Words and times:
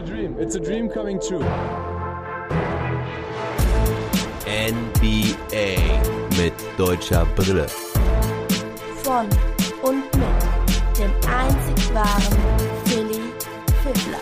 a 0.00 0.02
dream. 0.02 0.36
It's 0.38 0.54
a 0.56 0.60
dream 0.60 0.88
coming 0.88 1.20
true. 1.20 1.44
NBA 4.46 5.76
mit 6.38 6.54
deutscher 6.78 7.26
Brille. 7.36 7.66
Von 9.02 9.26
und 9.82 10.04
mit 10.16 10.98
dem 10.98 11.10
einzig 11.28 11.94
wahren 11.94 12.38
Philly 12.84 13.20
Fiddler. 13.82 14.20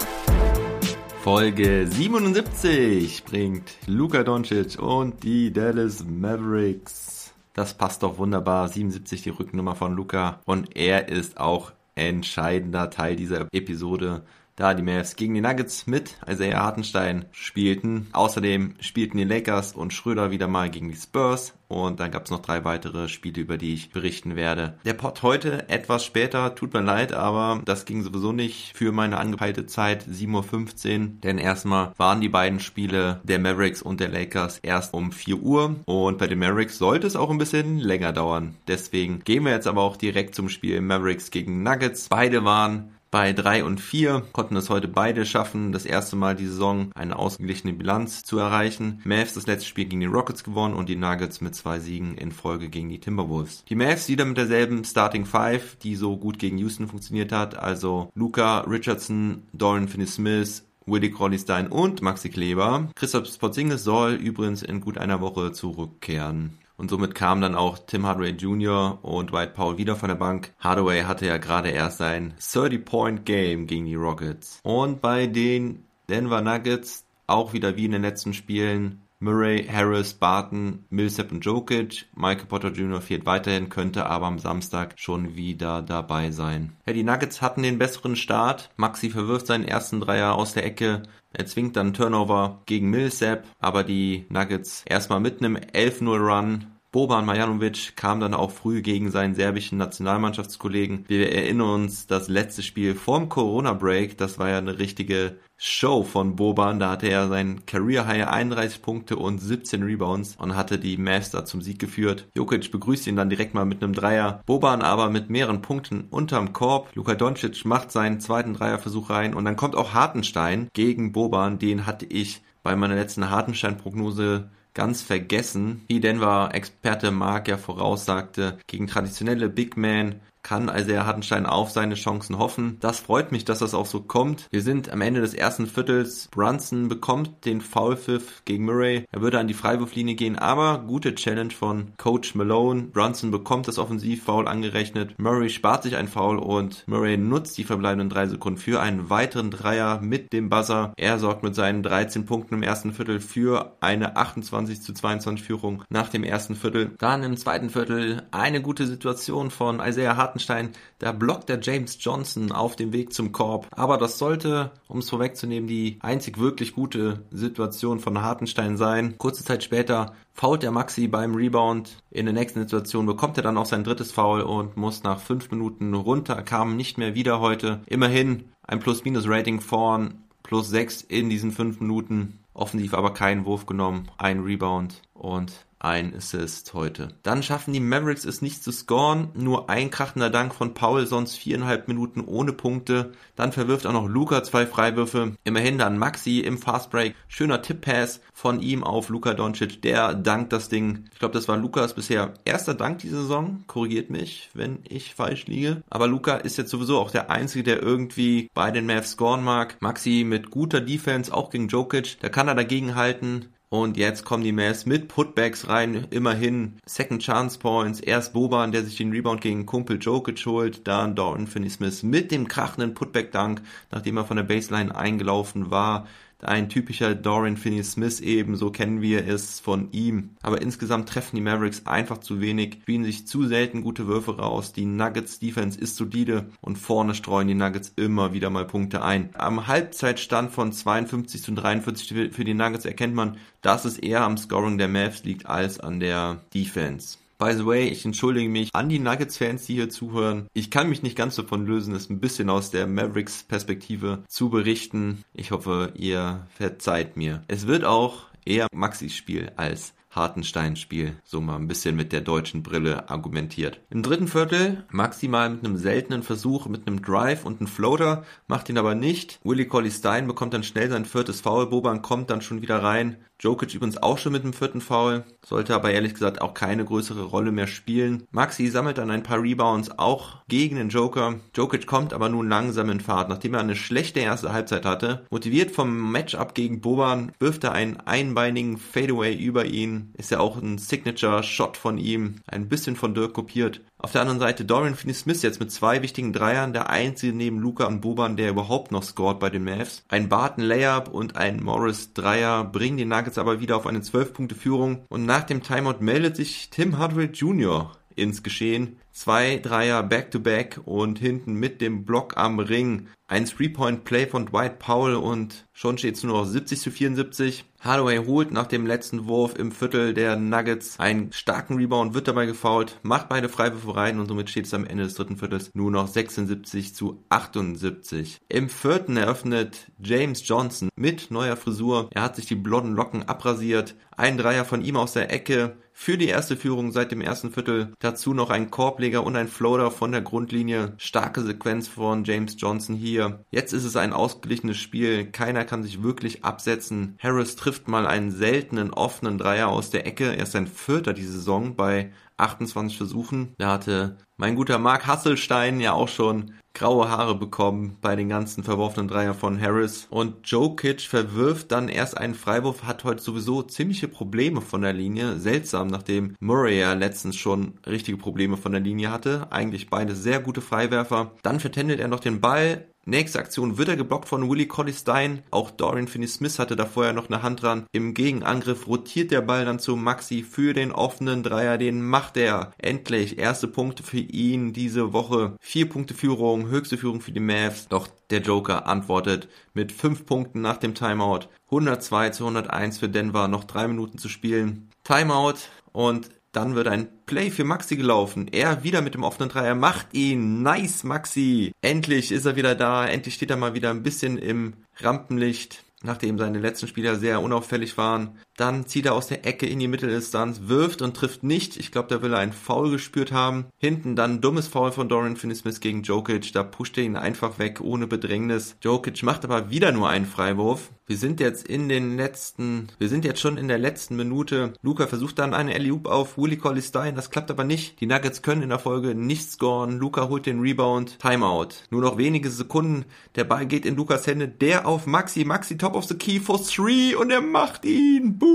Folge 1.23 1.87
77 1.87 3.25
bringt 3.25 3.71
Luka 3.87 4.25
Doncic 4.25 4.79
und 4.81 5.23
die 5.23 5.53
Dallas 5.53 6.05
Mavericks. 6.05 7.33
Das 7.55 7.75
passt 7.75 8.03
doch 8.03 8.19
wunderbar. 8.19 8.69
77 8.69 9.23
die 9.23 9.31
Rückennummer 9.31 9.77
von 9.77 9.95
Luka 9.95 10.41
und 10.45 10.77
er 10.77 11.09
ist 11.09 11.39
auch 11.39 11.73
entscheidender 11.95 12.91
Teil 12.91 13.17
dieser 13.17 13.47
Episode 13.53 14.23
da 14.59 14.75
die 14.75 14.83
Mavs 14.83 15.17
gegen 15.17 15.35
die 15.35 15.41
Nuggets 15.41 15.87
mit 15.87 16.17
Isaiah 16.29 16.65
Hartenstein 16.65 17.25
spielten. 17.31 18.09
Außerdem 18.13 18.75
spielten 18.81 19.17
die 19.17 19.25
Lakers 19.25 19.73
und 19.73 19.95
Schröder 19.95 20.31
wieder 20.31 20.49
mal 20.49 20.69
gegen 20.69 20.89
die 20.89 20.97
Spurs 20.97 21.55
und 21.69 22.01
dann 22.01 22.11
gab 22.11 22.25
es 22.25 22.31
noch 22.31 22.41
drei 22.41 22.65
weitere 22.65 23.09
Spiele, 23.09 23.43
über 23.43 23.57
die 23.57 23.75
ich 23.75 23.91
berichten 23.91 24.37
werde. 24.37 24.79
Der 24.85 24.95
Pod 24.95 25.23
heute 25.23 25.69
etwas 25.69 26.05
später, 26.05 26.55
tut 26.55 26.73
mir 26.73 26.81
leid, 26.81 27.13
aber 27.13 27.61
das 27.65 27.85
ging 27.85 28.03
sowieso 28.03 28.33
nicht 28.33 28.77
für 28.77 28.91
meine 28.91 29.19
angepeilte 29.19 29.67
Zeit, 29.67 30.05
7.15 30.05 31.01
Uhr, 31.01 31.09
denn 31.23 31.39
erstmal 31.39 31.93
waren 31.97 32.21
die 32.21 32.31
beiden 32.31 32.59
Spiele 32.59 33.21
der 33.23 33.39
Mavericks 33.39 33.83
und 33.83 34.01
der 34.01 34.09
Lakers 34.09 34.59
erst 34.63 34.95
um 34.95 35.13
4 35.13 35.37
Uhr 35.37 35.77
und 35.85 36.19
bei 36.19 36.27
den 36.27 36.39
Mavericks 36.39 36.79
sollte 36.79 37.07
es 37.07 37.17
auch 37.17 37.31
ein 37.31 37.39
bisschen 37.39 37.79
länger 37.79 38.13
dauern. 38.13 38.57
Deswegen 38.67 39.21
gehen 39.21 39.45
wir 39.45 39.53
jetzt 39.53 39.67
aber 39.67 39.83
auch 39.83 39.97
direkt 39.97 40.35
zum 40.35 40.49
Spiel 40.49 40.81
Mavericks 40.81 41.31
gegen 41.31 41.63
Nuggets. 41.63 42.09
Beide 42.09 42.45
waren 42.45 42.98
bei 43.11 43.33
3 43.33 43.65
und 43.65 43.81
4 43.81 44.23
konnten 44.33 44.57
es 44.57 44.69
heute 44.69 44.89
beide 44.89 45.25
schaffen, 45.25 45.73
das 45.73 45.87
erste 45.87 46.17
Mal 46.17 46.37
die 46.37 46.47
Saison 46.47 46.91
eine 46.95 47.19
ausgeglichene 47.19 47.73
Bilanz 47.73 48.23
zu 48.23 48.39
erreichen. 48.39 49.01
Mavs 49.05 49.35
das 49.35 49.47
letzte 49.47 49.67
Spiel 49.67 49.87
gegen 49.87 50.01
die 50.01 50.07
Rockets 50.07 50.45
gewonnen 50.45 50.75
und 50.75 50.89
die 50.89 50.97
Nuggets 50.97 51.41
mit 51.41 51.55
zwei 51.55 51.79
Siegen 51.79 52.17
in 52.17 52.33
Folge 52.33 52.69
gegen 52.69 52.91
die 52.91 53.01
Timberwolves. 53.01 53.65
Die 53.69 53.75
Mavs 53.75 54.09
wieder 54.09 54.25
mit 54.25 54.37
derselben 54.37 54.85
Starting 54.85 55.25
Five, 55.25 55.77
die 55.77 55.97
so 55.97 56.17
gut 56.17 56.39
gegen 56.39 56.59
Houston 56.59 56.89
funktioniert 56.89 57.33
hat, 57.33 57.59
also 57.59 58.11
Luca 58.15 58.61
Richardson, 58.61 59.43
Dorian 59.53 59.89
Finney-Smith, 59.89 60.65
Willie 60.85 61.11
Crawley-Stein 61.11 61.69
und 61.69 62.03
Maxi 62.03 62.31
Kleber. 62.31 62.91
Christoph 62.95 63.39
Porzingis 63.39 63.85
soll 63.85 64.15
übrigens 64.15 64.63
in 64.63 64.81
gut 64.81 64.99
einer 64.99 65.21
Woche 65.21 65.53
zurückkehren. 65.53 66.59
Und 66.79 66.91
somit 66.91 67.17
kamen 67.17 67.43
dann 67.43 67.57
auch 67.57 67.77
Tim 67.79 68.07
Hardaway 68.07 68.31
Jr. 68.31 69.01
und 69.03 69.33
Dwight 69.33 69.53
Powell 69.53 69.79
wieder 69.79 69.97
von 69.97 70.09
der 70.09 70.17
Bank. 70.17 70.55
Hardaway 70.61 71.03
hatte 71.03 71.27
ja 71.27 71.37
gerade 71.37 71.71
erst 71.71 71.99
sein 71.99 72.35
30-Point-Game 72.39 73.67
gegen 73.67 73.85
die 73.85 73.97
Rockets. 73.97 74.61
Und 74.63 75.03
bei 75.03 75.27
den 75.27 75.85
Denver 76.09 76.41
Nuggets 76.41 77.05
auch 77.27 77.53
wieder 77.53 77.77
wie 77.77 77.85
in 77.85 77.93
den 77.93 78.03
letzten 78.03 78.33
Spielen 78.33 79.03
Murray, 79.21 79.67
Harris, 79.67 80.15
Barton, 80.15 80.85
Millsap 80.91 81.33
und 81.33 81.45
Jokic. 81.45 82.07
Michael 82.15 82.47
Potter 82.47 82.71
Jr. 82.71 83.01
fehlt 83.01 83.27
weiterhin, 83.27 83.69
könnte 83.69 84.07
aber 84.07 84.27
am 84.27 84.39
Samstag 84.39 84.95
schon 84.97 85.35
wieder 85.35 85.83
dabei 85.83 86.31
sein. 86.31 86.77
Ja, 86.87 86.93
die 86.93 87.03
Nuggets 87.03 87.43
hatten 87.43 87.65
den 87.65 87.79
besseren 87.79 88.15
Start. 88.15 88.71
Maxi 88.77 89.11
verwirft 89.11 89.49
seinen 89.49 89.65
ersten 89.65 90.01
Dreier 90.01 90.35
aus 90.35 90.55
der 90.55 90.65
Ecke. 90.65 91.03
Er 91.33 91.47
zwingt 91.47 91.77
dann 91.77 91.95
Turnover 91.95 92.63
gegen 92.67 92.91
Millsap, 92.91 93.45
aber 93.59 93.83
die 93.83 94.27
Nuggets 94.29 94.85
erstmal 94.87 95.21
mit 95.21 95.41
einem 95.43 95.57
11-0 95.57 96.17
Run 96.17 96.67
Boban 96.91 97.27
Marjanovic 97.27 97.97
kam 97.97 98.19
dann 98.19 98.33
auch 98.33 98.51
früh 98.51 98.81
gegen 98.81 99.11
seinen 99.11 99.35
serbischen 99.35 99.77
Nationalmannschaftskollegen. 99.77 101.05
Wir 101.07 101.31
erinnern 101.33 101.69
uns, 101.69 102.07
das 102.07 102.29
letzte 102.29 102.63
Spiel 102.63 102.95
vorm 102.95 103.29
Corona-Break, 103.29 104.17
das 104.17 104.39
war 104.39 104.49
ja 104.49 104.59
eine 104.59 104.79
richtige 104.79 105.37
Show 105.59 106.05
von 106.05 106.37
Boban. 106.37 106.79
Da 106.79 106.93
hatte 106.93 107.09
er 107.09 107.29
sein 107.29 107.67
Career 107.67 108.07
High 108.07 108.29
31 108.29 108.81
Punkte 108.81 109.17
und 109.17 109.39
17 109.39 109.83
Rebounds 109.83 110.37
und 110.39 110.57
hatte 110.57 110.79
die 110.79 110.97
Master 110.97 111.45
zum 111.45 111.61
Sieg 111.61 111.79
geführt. 111.79 112.29
Jokic 112.35 112.71
begrüßt 112.71 113.07
ihn 113.09 113.17
dann 113.17 113.29
direkt 113.29 113.55
mal 113.55 113.67
mit 113.67 113.83
einem 113.83 113.93
Dreier. 113.93 114.43
Boban 114.47 114.81
aber 114.81 115.11
mit 115.11 115.29
mehreren 115.29 115.61
Punkten 115.61 116.07
unterm 116.11 116.53
Korb. 116.53 116.91
Luka 116.95 117.17
Doncic 117.17 117.65
macht 117.65 117.91
seinen 117.91 118.21
zweiten 118.21 118.55
Dreierversuch 118.55 119.11
rein 119.11 119.35
und 119.35 119.45
dann 119.45 119.57
kommt 119.57 119.75
auch 119.75 119.93
Hartenstein 119.93 120.69
gegen 120.73 121.13
Boban. 121.13 121.59
Den 121.59 121.87
hatte 121.87 122.07
ich 122.07 122.41
bei 122.63 122.77
meiner 122.77 122.95
letzten 122.95 123.29
Hartenstein-Prognose 123.29 124.51
ganz 124.79 125.03
vergessen. 125.03 125.83
Wie 125.89 125.99
Denver-Experte 125.99 127.11
Mark 127.11 127.49
ja 127.49 127.59
voraussagte, 127.59 128.59
gegen 128.69 128.87
traditionelle 128.87 129.49
Big 129.49 129.77
Men 129.77 130.21
kann 130.49 130.71
also 130.71 130.93
er 130.93 131.05
Hartenstein 131.05 131.45
auf 131.45 131.71
seine 131.71 131.95
Chancen 131.95 132.39
hoffen. 132.39 132.79
Das 132.81 133.01
freut 133.01 133.33
mich, 133.33 133.45
dass 133.45 133.59
das 133.59 133.75
auch 133.75 133.85
so 133.85 134.01
kommt. 134.01 134.47
Wir 134.51 134.63
sind 134.63 134.91
am 134.91 135.03
Ende 135.03 135.21
des 135.21 135.35
ersten 135.35 135.67
Viertels. 135.67 136.29
Brunson 136.31 136.89
bekommt 136.89 137.45
den 137.45 137.61
Foulpfiff 137.61 138.43
gegen 138.47 138.65
Murray. 138.65 139.05
Er 139.13 139.21
würde 139.21 139.39
an 139.39 139.47
die 139.47 139.53
Freiwurflinie 139.53 140.15
gehen, 140.15 140.39
aber 140.39 140.79
gute 140.87 141.15
Challenge 141.15 141.51
von 141.51 141.93
Coach 141.99 142.35
Malone. 142.35 142.85
Brunson 142.85 143.31
bekommt 143.31 143.69
das 143.69 143.79
Offensivfoul 143.79 144.49
angerechnet. 144.49 145.19
Murray 145.19 145.51
spart 145.51 145.83
sich 145.83 145.97
ein 145.97 146.09
Foul 146.09 146.39
und 146.39 146.83
Murray 146.89 147.19
nutzt 147.19 147.59
die 147.59 147.65
verbleibenden 147.65 148.09
drei 148.09 148.27
Sekunden 148.27 148.59
für 148.59 148.81
einen 148.81 149.11
weiteren 149.11 149.51
Dreier 149.51 150.01
mit 150.01 150.33
dem 150.33 150.49
Buzzer. 150.49 150.95
Er 150.97 151.19
sorgt 151.19 151.43
mit 151.43 151.57
seinen 151.57 151.83
13 151.83 152.25
Punkten 152.25 152.55
im 152.55 152.63
ersten 152.63 152.95
Viertel 152.95 153.21
für 153.21 153.77
eine 153.81 154.17
28 154.17 154.81
zu 154.81 154.95
22 154.95 155.45
Führung 155.45 155.85
nach 155.91 156.09
dem 156.09 156.25
ersten 156.25 156.55
Viertel. 156.55 156.93
Dann 156.97 157.23
im 157.23 157.37
zweiten 157.37 157.69
Viertel 157.69 158.23
eine 158.31 158.63
gute 158.63 158.87
Situation 158.87 159.51
von 159.51 159.81
Isaiah 159.81 160.17
Hartenstein 160.17 160.38
Hartenstein, 160.39 160.71
da 161.01 161.13
blockt 161.13 161.49
der 161.49 161.61
James 161.61 161.99
Johnson 162.01 162.53
auf 162.53 162.77
dem 162.77 162.93
Weg 162.93 163.13
zum 163.13 163.33
Korb. 163.33 163.67
Aber 163.73 163.99
das 163.99 164.19
sollte, 164.19 164.71
um 164.87 164.99
es 164.99 165.11
vorwegzunehmen, 165.11 165.69
die 165.69 165.99
einzig 166.01 166.39
wirklich 166.39 166.75
gute 166.75 167.25
Situation 167.31 167.99
von 167.99 168.23
Hartenstein 168.23 168.77
sein. 168.77 169.19
Kurze 169.19 169.45
Zeit 169.45 169.65
später 169.65 170.15
fault 170.33 170.63
der 170.63 170.71
Maxi 170.71 171.09
beim 171.09 171.35
Rebound. 171.35 172.03
In 172.11 172.27
der 172.27 172.35
nächsten 172.35 172.61
Situation 172.61 173.07
bekommt 173.07 173.37
er 173.37 173.43
dann 173.43 173.59
auch 173.59 173.67
sein 173.67 173.85
drittes 173.85 174.13
Foul 174.13 174.43
und 174.43 174.77
muss 174.77 175.03
nach 175.03 175.19
fünf 175.19 175.51
Minuten 175.51 175.93
runter, 175.95 176.41
kam 176.43 176.77
nicht 176.77 176.99
mehr 176.99 177.15
wieder 177.15 177.41
heute. 177.41 177.81
Immerhin 177.87 178.45
ein 178.63 178.79
Plus-Minus-Rating 178.79 179.61
von 179.61 180.15
plus 180.45 180.69
sechs 180.69 181.03
in 181.03 181.29
diesen 181.29 181.51
fünf 181.51 181.81
Minuten. 181.81 182.39
Offensiv 182.55 182.95
aber 182.95 183.15
keinen 183.15 183.45
Wurf 183.45 183.67
genommen, 183.67 184.09
ein 184.19 184.41
Rebound 184.41 185.03
und 185.15 185.53
ein 185.81 186.15
Assist 186.15 186.75
heute. 186.75 187.09
Dann 187.23 187.43
schaffen 187.43 187.73
die 187.73 187.81
Mavericks 187.81 188.25
es 188.25 188.43
nicht 188.43 188.63
zu 188.63 188.73
scoren. 188.73 189.29
Nur 189.35 189.71
ein 189.71 189.91
krachender 189.91 190.31
Dank 190.31 190.55
von 190.55 190.75
Paul, 190.75 191.07
sonst 191.07 191.37
viereinhalb 191.37 191.89
Minuten 191.89 192.21
ohne 192.21 192.53
Punkte. 192.53 193.13
Dann 193.37 193.53
verwirft 193.53 193.87
auch 193.87 193.93
noch 193.93 194.09
Luca 194.09 194.43
zwei 194.43 194.67
Freiwürfe. 194.67 195.35
Immerhin 195.45 195.79
dann 195.79 195.99
Maxi 195.99 196.41
im 196.41 196.59
Fastbreak. 196.59 197.15
Schöner 197.29 197.63
Tip-Pass 197.63 198.21
von 198.33 198.61
ihm 198.61 198.83
auf 198.83 199.09
Luca 199.09 199.35
Doncic. 199.35 199.83
Der 199.83 200.15
dankt 200.15 200.53
das 200.53 200.69
Ding. 200.69 201.05
Ich 201.13 201.19
glaube, 201.19 201.35
das 201.35 201.49
war 201.49 201.57
Lukas 201.57 201.95
bisher 201.95 202.35
erster 202.45 202.75
Dank 202.75 202.99
diese 202.99 203.23
Saison. 203.23 203.65
Korrigiert 203.67 204.11
mich, 204.11 204.51
wenn 204.55 204.81
ich 204.89 205.15
falsch 205.15 205.47
liege. 205.47 205.83
Aber 205.91 206.09
Luca 206.09 206.37
ist 206.37 206.59
jetzt 206.59 206.71
sowieso 206.71 206.99
auch 206.99 207.11
der 207.11 207.31
Einzige, 207.31 207.65
der 207.65 207.83
irgendwie 207.83 208.51
bei 208.55 208.71
den 208.71 208.87
Mavs 208.87 209.13
scoren 209.13 209.45
mag. 209.45 209.77
Maxi 209.81 210.25
mit 210.27 210.51
guter 210.51 210.81
Defense, 210.81 211.33
auch 211.33 211.51
gegen 211.51 211.69
Jokic. 211.69 212.19
Da 212.21 212.29
kann 212.29 212.49
er 212.49 212.55
dagegen 212.55 212.95
halten. 212.95 213.47
Und 213.71 213.99
jetzt 213.99 214.25
kommen 214.25 214.45
die 214.45 214.53
Mavs 214.53 214.87
mit 214.87 215.09
Putbacks 215.09 215.69
rein, 215.69 216.07
immerhin 216.09 216.79
Second 216.87 217.23
Chance 217.23 217.59
Points. 217.59 218.01
Erst 218.01 218.33
Boban, 218.33 218.73
der 218.73 218.83
sich 218.83 218.97
den 218.97 219.13
Rebound 219.13 219.43
gegen 219.43 219.67
Kumpel 219.67 219.99
Jokic 220.01 220.47
holt, 220.47 220.87
dann 220.89 221.15
Dalton 221.15 221.47
Finney-Smith 221.47 222.03
mit 222.03 222.31
dem 222.31 222.49
krachenden 222.49 222.95
Putback-Dunk, 222.95 223.61
nachdem 223.91 224.17
er 224.17 224.25
von 224.25 224.39
der 224.39 224.45
Baseline 224.45 224.97
eingelaufen 224.97 225.71
war 225.71 226.07
ein 226.43 226.69
typischer 226.69 227.15
Dorian 227.15 227.57
Finney-Smith 227.57 228.21
eben, 228.21 228.57
so 228.57 228.71
kennen 228.71 229.03
wir 229.03 229.27
es 229.27 229.61
von 229.61 229.91
ihm. 229.93 230.37
Aber 230.43 230.63
insgesamt 230.63 231.09
treffen 231.09 231.37
die 231.37 231.43
Mavericks 231.43 231.87
einfach 231.87 232.19
zu 232.19 232.41
wenig, 232.41 232.79
spielen 232.83 233.05
sich 233.05 233.27
zu 233.27 233.47
selten 233.47 233.83
gute 233.83 234.07
Würfe 234.07 234.37
raus. 234.37 234.73
Die 234.73 234.87
Nuggets 234.87 235.39
Defense 235.39 235.79
ist 235.79 235.97
solide 235.97 236.47
und 236.61 236.77
vorne 236.77 237.15
streuen 237.15 237.49
die 237.49 237.55
Nuggets 237.55 237.93
immer 237.97 238.33
wieder 238.33 238.51
mal 238.51 238.67
Punkte 238.67 239.03
ein. 239.03 239.31
Am 239.35 239.67
Halbzeitstand 239.67 240.53
von 240.53 240.73
52 240.73 241.43
zu 241.43 241.53
43 241.53 242.33
für 242.33 242.45
die 242.45 242.55
Nuggets 242.55 242.85
erkennt 242.85 243.15
man, 243.15 243.37
dass 243.63 243.85
es 243.85 243.99
eher 243.99 244.23
am 244.23 244.37
Scoring 244.37 244.79
der 244.79 244.89
Mavs 244.89 245.25
liegt 245.25 245.47
als 245.47 245.81
an 245.81 246.01
der 246.01 246.41
Defense. 246.55 247.19
By 247.39 247.55
the 247.55 247.65
way, 247.65 247.87
ich 247.87 248.05
entschuldige 248.05 248.49
mich 248.49 248.71
an 248.73 248.89
die 248.89 248.99
Nuggets-Fans, 248.99 249.65
die 249.67 249.75
hier 249.75 249.89
zuhören. 249.89 250.49
Ich 250.55 250.73
kann 250.73 250.89
mich 250.89 251.05
nicht 251.05 251.17
ganz 251.17 251.37
davon 251.37 251.67
lösen, 251.67 251.95
es 251.95 252.11
ein 252.11 252.19
bisschen 252.19 252.51
aus 252.51 252.73
der 252.73 252.89
Mavericks-Perspektive 252.89 254.25
zu 254.27 254.51
berichten. 254.51 255.23
Ich 255.35 255.53
hoffe, 255.53 255.93
ihr 255.95 256.49
verzeiht 256.57 257.17
mir. 257.17 257.45
Es 257.47 257.69
wird 257.69 257.85
auch 257.85 258.27
eher 258.45 258.67
Maxis 258.75 259.15
Spiel 259.15 259.53
als 259.55 259.95
Hartenstein-Spiel. 260.11 261.17
So 261.25 261.41
mal 261.41 261.57
ein 261.57 261.69
bisschen 261.69 261.97
mit 261.97 262.13
der 262.13 262.21
deutschen 262.21 262.63
Brille 262.63 263.09
argumentiert. 263.11 263.81
Im 263.91 264.03
dritten 264.03 264.29
Viertel 264.29 264.85
maximal 264.91 265.51
mit 265.51 265.65
einem 265.65 265.77
seltenen 265.77 266.23
Versuch 266.23 266.67
mit 266.67 266.87
einem 266.87 267.03
Drive 267.03 267.45
und 267.45 267.61
einem 267.61 267.69
Floater, 267.69 268.25
macht 268.47 268.69
ihn 268.69 268.79
aber 268.79 268.95
nicht. 268.95 269.41
Willie 269.45 269.67
Colley 269.67 269.91
Stein 269.91 270.27
bekommt 270.27 270.55
dann 270.55 270.63
schnell 270.63 270.91
sein 270.91 271.05
viertes 271.05 271.41
Foul. 271.41 271.69
Boban 271.71 272.03
kommt 272.03 272.31
dann 272.31 272.41
schon 272.41 272.63
wieder 272.63 272.83
rein. 272.83 273.17
Jokic 273.41 273.73
übrigens 273.73 274.03
auch 274.03 274.19
schon 274.19 274.33
mit 274.33 274.43
dem 274.43 274.53
vierten 274.53 274.81
Foul, 274.81 275.23
sollte 275.47 275.73
aber 275.73 275.93
ehrlich 275.93 276.13
gesagt 276.13 276.41
auch 276.41 276.55
keine 276.55 276.85
größere 276.85 277.23
Rolle 277.23 277.53
mehr 277.53 277.69
spielen. 277.69 278.27
Maxi 278.33 278.67
sammelt 278.67 278.99
dann 278.99 279.13
ein 279.13 279.23
paar 279.23 279.41
Rebounds 279.41 279.97
auch 279.97 280.45
gegen 280.49 280.75
den 280.75 280.89
Joker. 280.89 281.37
Jokic 281.55 281.87
kommt 281.87 282.13
aber 282.13 282.29
nun 282.29 282.49
langsam 282.49 282.91
in 282.91 282.99
Fahrt. 283.01 283.29
Nachdem 283.29 283.55
er 283.55 283.61
eine 283.61 283.77
schlechte 283.77 284.19
erste 284.19 284.53
Halbzeit 284.53 284.85
hatte, 284.85 285.25
motiviert 285.31 285.71
vom 285.71 286.11
Matchup 286.11 286.55
gegen 286.55 286.81
Boban, 286.81 287.31
wirft 287.39 287.63
er 287.63 287.73
einen 287.73 287.99
einbeinigen 287.99 288.77
Fadeaway 288.77 289.37
über 289.37 289.67
ihn. 289.67 289.98
Ist 290.15 290.31
ja 290.31 290.41
auch 290.41 290.57
ein 290.57 290.79
Signature-Shot 290.79 291.77
von 291.77 291.99
ihm. 291.99 292.37
Ein 292.47 292.69
bisschen 292.69 292.97
von 292.97 293.15
Dirk 293.15 293.35
kopiert. 293.35 293.81
Auf 294.01 294.13
der 294.13 294.21
anderen 294.21 294.39
Seite 294.39 294.65
Dorian 294.65 294.95
Finney-Smith 294.95 295.43
jetzt 295.43 295.59
mit 295.59 295.73
zwei 295.73 296.03
wichtigen 296.03 296.33
Dreiern, 296.33 296.73
der 296.73 296.89
einzige 296.89 297.33
neben 297.33 297.59
Luca 297.59 297.87
und 297.87 298.01
Boban, 298.01 298.37
der 298.37 298.51
überhaupt 298.51 298.93
noch 298.93 299.03
scored 299.03 299.41
bei 299.41 299.51
den 299.51 299.65
Mavs. 299.65 300.05
Ein 300.09 300.29
Barton 300.29 300.63
Layup 300.63 301.09
und 301.09 301.37
ein 301.37 301.63
Morris 301.63 302.13
Dreier 302.15 302.63
bringen 302.65 302.97
die 302.97 303.05
Nuggets 303.05 303.39
aber 303.39 303.61
wieder 303.61 303.77
auf 303.77 303.87
eine 303.87 303.99
12-Punkte-Führung 303.99 305.05
und 305.09 305.27
nach 305.27 305.43
dem 305.43 305.63
Timeout 305.63 305.97
meldet 306.01 306.37
sich 306.37 306.71
Tim 306.71 306.97
Hardaway 306.97 307.27
Jr. 307.27 307.98
ins 308.19 308.43
Geschehen. 308.43 308.97
Zwei 309.13 309.57
Dreier 309.57 310.03
Back-to-Back 310.03 310.79
-back 310.79 310.85
und 310.85 311.19
hinten 311.19 311.55
mit 311.55 311.81
dem 311.81 312.05
Block 312.05 312.37
am 312.37 312.59
Ring. 312.61 313.09
Ein 313.27 313.45
Three-Point-Play 313.45 314.27
von 314.27 314.47
Dwight 314.47 314.79
Powell 314.79 315.17
und 315.17 315.67
schon 315.73 315.99
steht 315.99 316.17
es 316.17 316.23
nur 316.23 316.39
noch 316.39 316.47
70 316.47 316.81
zu 316.81 316.91
74. 316.91 317.65
Hardaway 317.81 318.25
holt 318.25 318.53
nach 318.53 318.67
dem 318.67 318.87
letzten 318.87 319.27
Wurf 319.27 319.55
im 319.57 319.71
Viertel 319.71 320.15
der 320.15 320.37
Nuggets 320.37 320.99
einen 320.99 321.33
starken 321.33 321.77
Rebound, 321.77 322.15
wird 322.15 322.27
dabei 322.27 322.47
gefoult, 322.47 322.99
macht 323.03 323.29
beide 323.29 323.49
Freiwürfe 323.49 323.95
rein 323.95 324.19
und 324.19 324.29
somit 324.29 324.51
steht 324.51 324.67
es 324.67 324.75
am 324.75 324.87
Ende 324.87 325.05
des 325.05 325.15
dritten 325.15 325.37
Viertels 325.37 325.71
nur 325.75 325.91
noch 325.91 326.09
76 326.09 326.95
zu 326.95 327.23
78. 327.29 328.39
Im 328.49 328.69
vierten 328.69 329.17
eröffnet 329.17 329.93
James 330.03 330.47
Johnson 330.47 330.89
mit 330.97 331.31
neuer 331.31 331.57
Frisur. 331.57 332.09
Er 332.13 332.23
hat 332.23 332.37
sich 332.37 332.47
die 332.47 332.55
blonden 332.55 332.95
Locken 332.95 333.29
abrasiert. 333.29 333.95
Ein 334.17 334.39
Dreier 334.39 334.65
von 334.65 334.83
ihm 334.83 334.97
aus 334.97 335.13
der 335.13 335.33
Ecke 335.33 335.77
für 336.01 336.17
die 336.17 336.29
erste 336.29 336.57
Führung 336.57 336.93
seit 336.93 337.11
dem 337.11 337.21
ersten 337.21 337.51
Viertel. 337.51 337.93
Dazu 337.99 338.33
noch 338.33 338.51
ein 338.51 338.71
Korbleger 338.71 339.25
und 339.25 339.35
ein 339.35 339.49
Floater 339.49 339.91
von 339.91 340.13
der 340.13 340.21
Grundlinie. 340.21 340.95
Starke 340.97 341.43
Sequenz 341.43 341.89
von 341.89 342.23
James 342.23 342.55
Johnson 342.57 342.95
hier. 342.95 343.45
Jetzt 343.51 343.73
ist 343.73 343.85
es 343.85 343.97
ein 343.97 344.13
ausgeglichenes 344.13 344.77
Spiel. 344.77 345.27
Keiner 345.33 345.65
kann 345.65 345.83
sich 345.83 346.01
wirklich 346.01 346.45
absetzen. 346.45 347.19
Harris 347.21 347.57
trifft 347.57 347.89
mal 347.89 348.07
einen 348.07 348.31
seltenen 348.31 348.93
offenen 348.93 349.39
Dreier 349.39 349.69
aus 349.69 349.91
der 349.91 350.07
Ecke. 350.07 350.37
Er 350.37 350.45
ist 350.45 350.53
sein 350.53 350.69
vierter 350.69 351.15
diese 351.15 351.33
Saison 351.33 351.75
bei 351.75 352.13
28 352.37 352.97
Versuchen. 352.97 353.57
Da 353.59 353.73
hatte 353.73 354.19
mein 354.37 354.55
guter 354.55 354.79
Mark 354.79 355.09
Hasselstein 355.09 355.81
ja 355.81 355.95
auch 355.95 356.09
schon 356.09 356.53
graue 356.79 357.09
Haare 357.09 357.35
bekommen 357.35 357.97
bei 358.01 358.15
den 358.15 358.29
ganzen 358.29 358.63
verworfenen 358.63 359.09
Dreier 359.09 359.35
von 359.35 359.61
Harris. 359.61 360.07
Und 360.11 360.49
Jokic 360.49 361.01
verwirft 361.01 361.73
dann 361.73 361.89
erst 361.89 362.17
einen 362.17 362.35
Freiwurf, 362.35 362.85
hat 362.85 363.05
heute 363.05 363.23
sowieso 363.23 363.63
ziemliche 363.63 364.07
Probleme 364.07 364.61
von 364.61 364.83
der 364.83 364.93
Linie. 364.93 365.37
Seltsam, 365.39 365.89
nachdem 365.89 366.37
Murray 366.41 366.79
ja 366.79 366.93
letztens 366.93 367.37
schon 367.37 367.75
richtige 367.87 368.17
Probleme 368.17 368.57
von 368.57 368.73
der 368.73 368.81
Linie 368.81 369.11
hatte. 369.11 369.51
Eigentlich 369.51 369.91
beide 369.91 370.15
sehr 370.15 370.41
gute 370.41 370.61
Freiwerfer. 370.61 371.33
Dann 371.43 371.61
vertändelt 371.61 372.01
er 372.01 372.09
noch 372.09 372.21
den 372.21 372.41
Ball, 372.41 372.88
Nächste 373.09 373.39
Aktion 373.39 373.79
wird 373.79 373.89
er 373.89 373.97
geblockt 373.97 374.29
von 374.29 374.51
Willie 374.51 374.67
Colley 374.67 374.93
Stein. 374.93 375.43
Auch 375.51 375.71
Dorian 375.71 376.09
Finney-Smith 376.09 376.59
hatte 376.59 376.77
da 376.77 376.85
vorher 376.85 377.15
noch 377.15 377.31
eine 377.31 377.43
Hand 377.43 377.63
dran. 377.63 377.87
Im 377.91 378.13
Gegenangriff 378.13 378.87
rotiert 378.87 379.31
der 379.31 379.41
Ball 379.41 379.65
dann 379.65 379.79
zu 379.79 379.97
Maxi 379.97 380.43
für 380.43 380.75
den 380.75 380.93
offenen 380.93 381.43
Dreier. 381.43 381.79
Den 381.79 382.03
macht 382.03 382.37
er. 382.37 382.75
Endlich. 382.77 383.39
Erste 383.39 383.67
Punkte 383.67 384.03
für 384.03 384.19
ihn 384.19 384.75
diese 384.75 385.15
Woche. 385.15 385.57
Vier 385.59 385.89
Punkte 385.89 386.13
Führung, 386.13 386.69
höchste 386.69 386.99
Führung 386.99 387.23
für 387.23 387.33
die 387.33 387.41
Mavs. 387.41 387.89
Doch 387.89 388.09
der 388.29 388.43
Joker 388.43 388.87
antwortet 388.87 389.49
mit 389.73 389.91
fünf 389.91 390.27
Punkten 390.27 390.61
nach 390.61 390.77
dem 390.77 390.95
Timeout. 390.95 391.49
102 391.71 392.29
zu 392.29 392.45
101 392.45 392.99
für 392.99 393.09
Denver. 393.09 393.49
Noch 393.49 393.65
drei 393.65 393.89
Minuten 393.89 394.19
zu 394.19 394.29
spielen. 394.29 394.91
Timeout. 395.05 395.55
Und 395.93 396.29
dann 396.53 396.75
wird 396.75 396.89
ein 396.89 397.09
Play 397.27 397.51
für 397.51 397.65
Maxi 397.65 397.97
gelaufen. 397.97 398.49
Er 398.49 398.85
wieder 398.85 399.03
mit 399.03 399.15
dem 399.15 399.23
offenen 399.23 399.49
Dreier 399.49 399.75
macht 399.75 400.15
ihn. 400.15 400.63
Nice, 400.63 401.05
Maxi. 401.05 401.73
Endlich 401.83 402.33
ist 402.33 402.47
er 402.47 402.57
wieder 402.57 402.75
da. 402.75 403.07
Endlich 403.07 403.35
steht 403.35 403.51
er 403.51 403.57
mal 403.57 403.75
wieder 403.75 403.91
ein 403.91 404.03
bisschen 404.03 404.39
im 404.39 404.75
Rampenlicht 404.97 405.85
nachdem 406.03 406.39
seine 406.39 406.59
letzten 406.59 406.87
Spieler 406.87 407.17
sehr 407.17 407.41
unauffällig 407.41 407.99
waren. 407.99 408.39
Dann 408.59 408.87
zieht 408.87 409.07
er 409.07 409.15
aus 409.15 409.29
der 409.29 409.47
Ecke 409.47 409.67
in 409.67 409.79
die 409.79 409.87
Mittelinstanz, 409.87 410.63
wirft 410.65 411.01
und 411.01 411.17
trifft 411.17 411.45
nicht. 411.45 411.77
Ich 411.77 411.93
glaube, 411.93 412.09
da 412.09 412.23
will 412.23 412.33
er 412.33 412.41
einen 412.41 412.53
Foul 412.53 412.91
gespürt 412.91 413.31
haben. 413.31 413.67
Hinten 413.79 414.17
dann 414.17 414.33
ein 414.33 414.41
dummes 414.41 414.67
Foul 414.67 414.91
von 414.91 415.09
Dorian 415.09 415.37
Finney-Smith 415.37 415.79
gegen 415.79 416.03
Jokic. 416.03 416.53
Da 416.53 416.65
pusht 416.65 416.99
er 416.99 417.05
ihn 417.05 417.15
einfach 417.15 417.61
weg, 417.61 417.81
ohne 417.81 418.09
Bedrängnis. 418.09 418.75
Jokic 418.83 419.23
macht 419.23 419.45
aber 419.45 419.71
wieder 419.71 419.93
nur 419.93 420.09
einen 420.09 420.27
Freiwurf. 420.27 420.91
Wir 421.07 421.17
sind 421.17 421.41
jetzt 421.41 421.67
in 421.67 421.89
den 421.89 422.17
letzten, 422.19 422.89
wir 422.99 423.09
sind 423.09 423.25
jetzt 423.25 423.41
schon 423.41 423.57
in 423.57 423.69
der 423.69 423.79
letzten 423.79 424.17
Minute. 424.17 424.75
Luca 424.83 425.07
versucht 425.07 425.39
dann 425.39 425.55
eine 425.55 425.73
alley 425.73 425.93
auf 426.05 426.37
Willie 426.37 426.59
Colley 426.59 426.83
Stein. 426.83 427.15
Das 427.15 427.31
klappt 427.31 427.51
aber 427.51 427.65
nicht. 427.65 428.01
Die 428.01 428.07
Nuggets 428.07 428.43
können 428.43 428.63
in 428.63 428.69
der 428.69 428.79
Folge 428.81 429.15
nicht 429.15 429.51
scoren. 429.51 429.99
Luca 429.99 430.29
holt 430.29 430.47
den 430.47 430.61
Rebound. 430.61 431.19
Timeout. 431.21 431.69
Nur 431.91 432.03
noch 432.03 432.19
wenige 432.19 432.51
Sekunden. 432.51 433.07
Der 433.37 433.45
Ball 433.45 433.67
geht 433.67 433.87
in 433.87 433.97
Lukas 433.97 434.27
Hände. 434.27 434.49
Der 434.49 434.87
auf 434.87 435.07
Maxi. 435.07 435.45
Maxi 435.45 435.79
top 435.79 435.95
of 435.95 436.05
the 436.05 436.15
key 436.15 436.41
for 436.41 436.63
three 436.63 437.15
und 437.15 437.31
er 437.31 437.41
macht 437.41 437.85
ihn. 437.87 438.37
Boom. 438.37 438.48